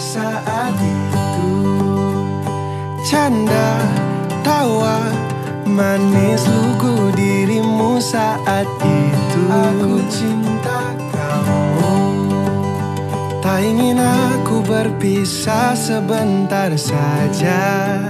[0.00, 1.52] Saat itu
[3.04, 3.76] Canda,
[4.40, 5.04] tawa,
[5.68, 9.42] manis lugu dirimu saat itu.
[9.52, 11.96] Aku cinta kamu.
[13.44, 18.00] Tak ingin aku berpisah sebentar saja.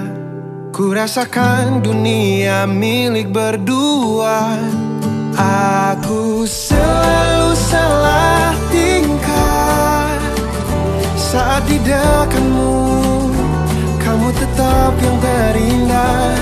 [0.70, 4.54] Ku rasakan dunia milik berdua
[5.36, 10.12] Aku selalu salah tingkah.
[11.16, 12.76] Saat di dekatmu
[13.96, 16.36] Kamu tetap yang terindah.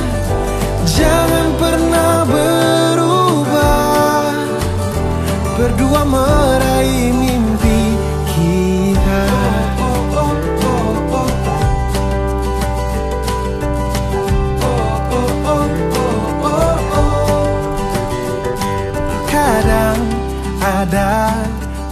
[0.91, 4.27] Jangan pernah berubah.
[5.55, 7.30] Berdua meraih
[20.91, 21.31] ada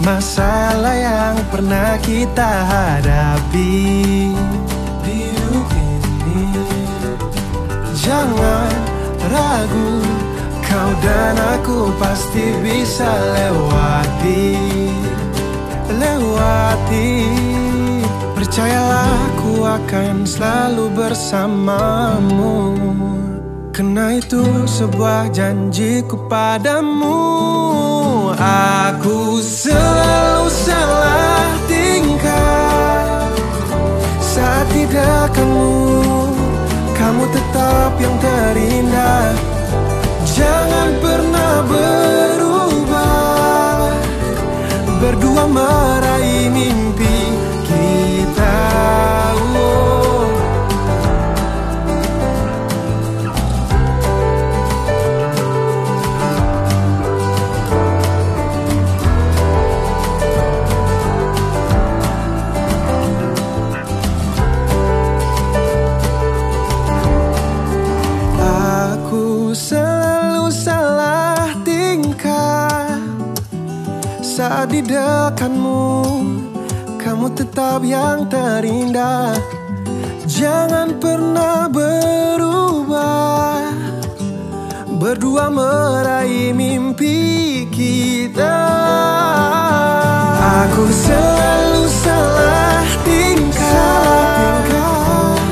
[0.03, 3.95] masalah yang pernah kita hadapi
[5.07, 6.43] di ini.
[7.95, 8.67] Jangan
[9.23, 10.03] ragu,
[10.67, 14.59] kau dan aku pasti bisa lewati,
[15.95, 17.23] lewati.
[18.35, 22.75] Percayalah, aku akan selalu bersamamu.
[23.71, 27.98] Kena itu sebuah janjiku padamu
[28.37, 33.25] Aku selalu salah tingkah.
[34.21, 35.73] Saat di dekatmu
[36.93, 39.33] Kamu tetap yang terindah.
[40.29, 42.99] Jangan pernah berubah.
[44.99, 47.18] Berdua meraih mimpi
[74.83, 76.05] dekatmu
[76.99, 79.33] Kamu tetap yang terindah.
[80.29, 83.59] Jangan pernah berubah.
[84.99, 88.59] Berdua meraih mimpi kita.
[90.37, 94.59] Aku selalu salah tingkah.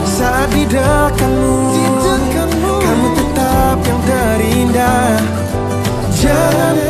[0.03, 1.55] Saat di dekatmu
[2.83, 5.17] Kamu tetap yang terindah.
[6.13, 6.86] Jangan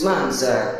[0.00, 0.79] Islam said,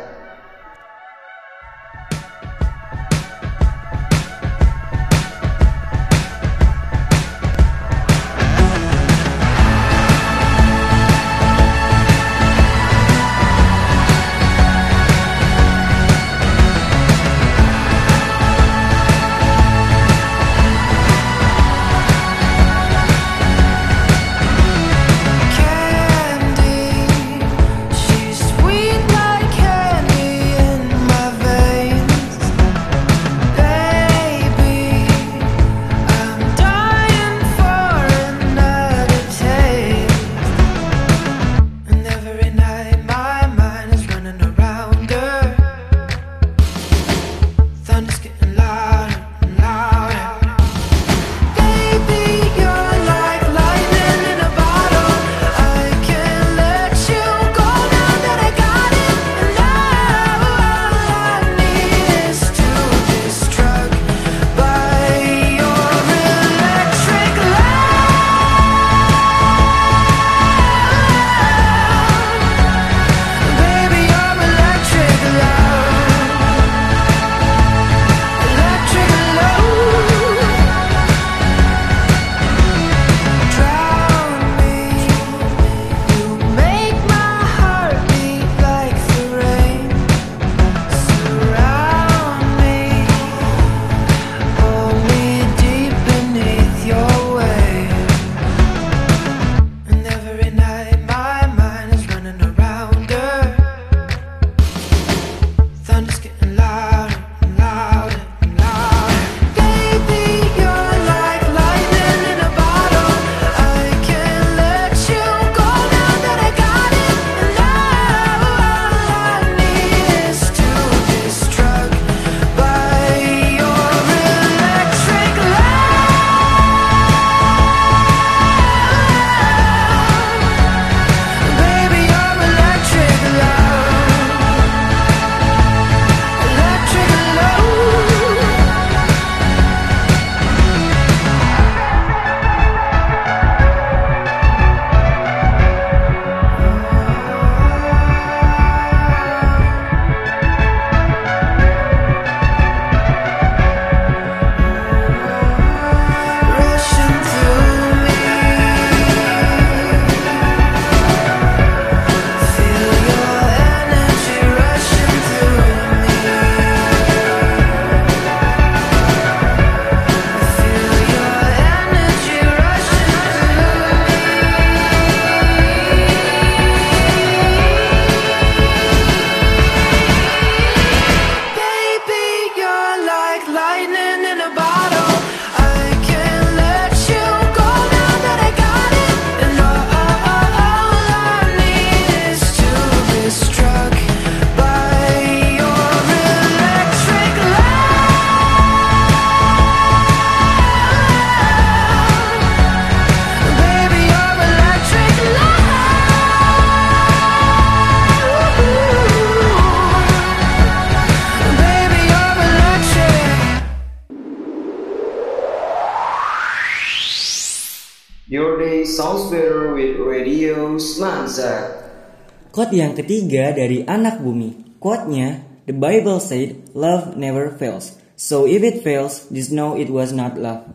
[221.31, 224.75] Kot Quote yang ketiga dari anak bumi.
[224.83, 227.95] Quote-nya, The Bible said, love never fails.
[228.19, 230.67] So if it fails, just know it was not love.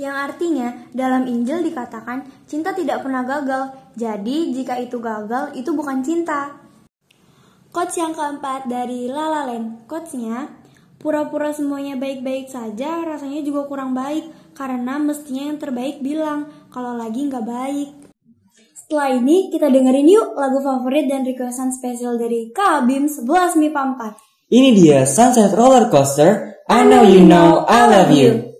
[0.00, 3.76] Yang artinya, dalam Injil dikatakan, cinta tidak pernah gagal.
[3.94, 6.56] Jadi, jika itu gagal, itu bukan cinta.
[7.68, 9.84] Quotes yang keempat dari La La Land.
[9.84, 10.48] Quotesnya,
[10.96, 14.56] pura-pura semuanya baik-baik saja rasanya juga kurang baik.
[14.56, 18.03] Karena mestinya yang terbaik bilang, kalau lagi nggak baik.
[18.94, 24.54] Setelah ini kita dengerin yuk lagu favorit dan requestan spesial dari Kabim 11 Mi 4.
[24.54, 26.62] Ini dia Sunset Roller Coaster.
[26.70, 28.53] I know you know I love you.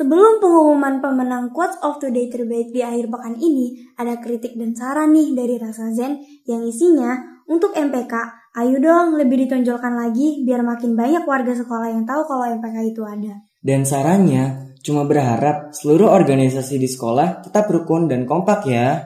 [0.00, 4.72] Sebelum pengumuman pemenang Quotes of the Day terbaik di akhir pekan ini, ada kritik dan
[4.72, 8.08] saran nih dari Rasa Zen yang isinya, untuk MPK,
[8.56, 13.04] ayo dong lebih ditonjolkan lagi biar makin banyak warga sekolah yang tahu kalau MPK itu
[13.04, 13.44] ada.
[13.60, 19.04] Dan sarannya, cuma berharap seluruh organisasi di sekolah tetap rukun dan kompak ya.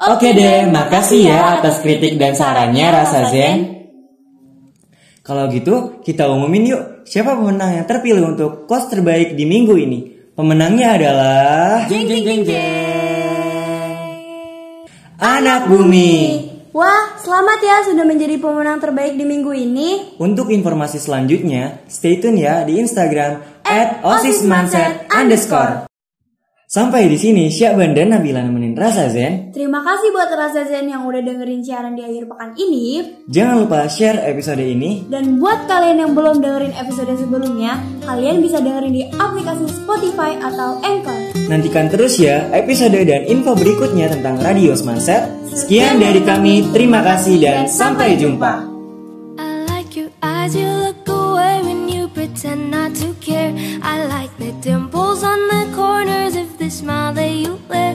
[0.00, 3.58] Oke deh, makasih ya atas kritik dan sarannya Rasa Zen.
[5.20, 10.11] Kalau gitu, kita umumin yuk siapa pemenang yang terpilih untuk kos terbaik di minggu ini.
[10.42, 12.42] Pemenangnya adalah Jeng jeng jeng
[15.22, 16.42] Anak Bumi.
[16.74, 20.18] Wah, selamat ya sudah menjadi pemenang terbaik di minggu ini.
[20.18, 25.86] Untuk informasi selanjutnya, stay tune ya di Instagram at osismanset underscore.
[26.66, 28.42] Sampai di sini Syakban dan Nabila
[28.74, 29.52] Rasa Zen.
[29.52, 33.20] Terima kasih buat Rasa Zen yang udah dengerin siaran di akhir pekan ini.
[33.30, 38.58] Jangan lupa share episode ini Dan buat kalian yang belum dengerin episode sebelumnya, kalian bisa
[38.58, 41.32] dengerin di aplikasi Spotify atau Anchor.
[41.48, 45.26] Nantikan terus ya episode dan info berikutnya tentang Radio Semanset.
[45.52, 48.64] Sekian dari kami, terima kasih dan sampai jumpa.
[49.36, 53.52] I like your eyes, you look away when you pretend not to care.
[53.84, 57.92] I like the dimples on the corners of the smile that you wear.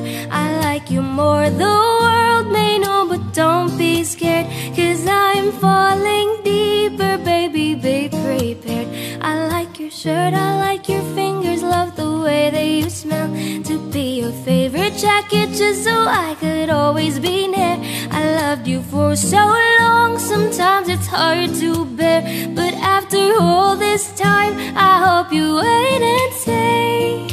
[0.89, 4.47] You more, the world may know, but don't be scared.
[4.73, 8.88] Cause I'm falling deeper, baby, be prepared.
[9.22, 13.27] I like your shirt, I like your fingers, love the way that you smell.
[13.64, 17.77] To be your favorite jacket, just so I could always be near.
[18.09, 19.43] I loved you for so
[19.81, 22.22] long, sometimes it's hard to bear.
[22.55, 27.27] But after all this time, I hope you wait and say,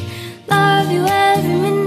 [0.48, 1.85] Love you every minute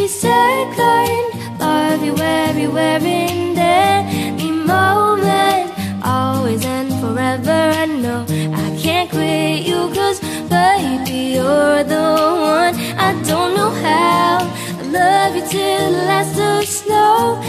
[0.00, 1.58] that we second.
[1.58, 5.72] Love you everywhere in every moment.
[6.04, 7.50] Always and forever.
[7.50, 8.24] I know
[8.54, 12.08] I can't quit you, cause baby, you're the
[12.40, 12.74] one.
[12.98, 14.38] I don't know how.
[14.78, 17.40] I love you till the last of snow.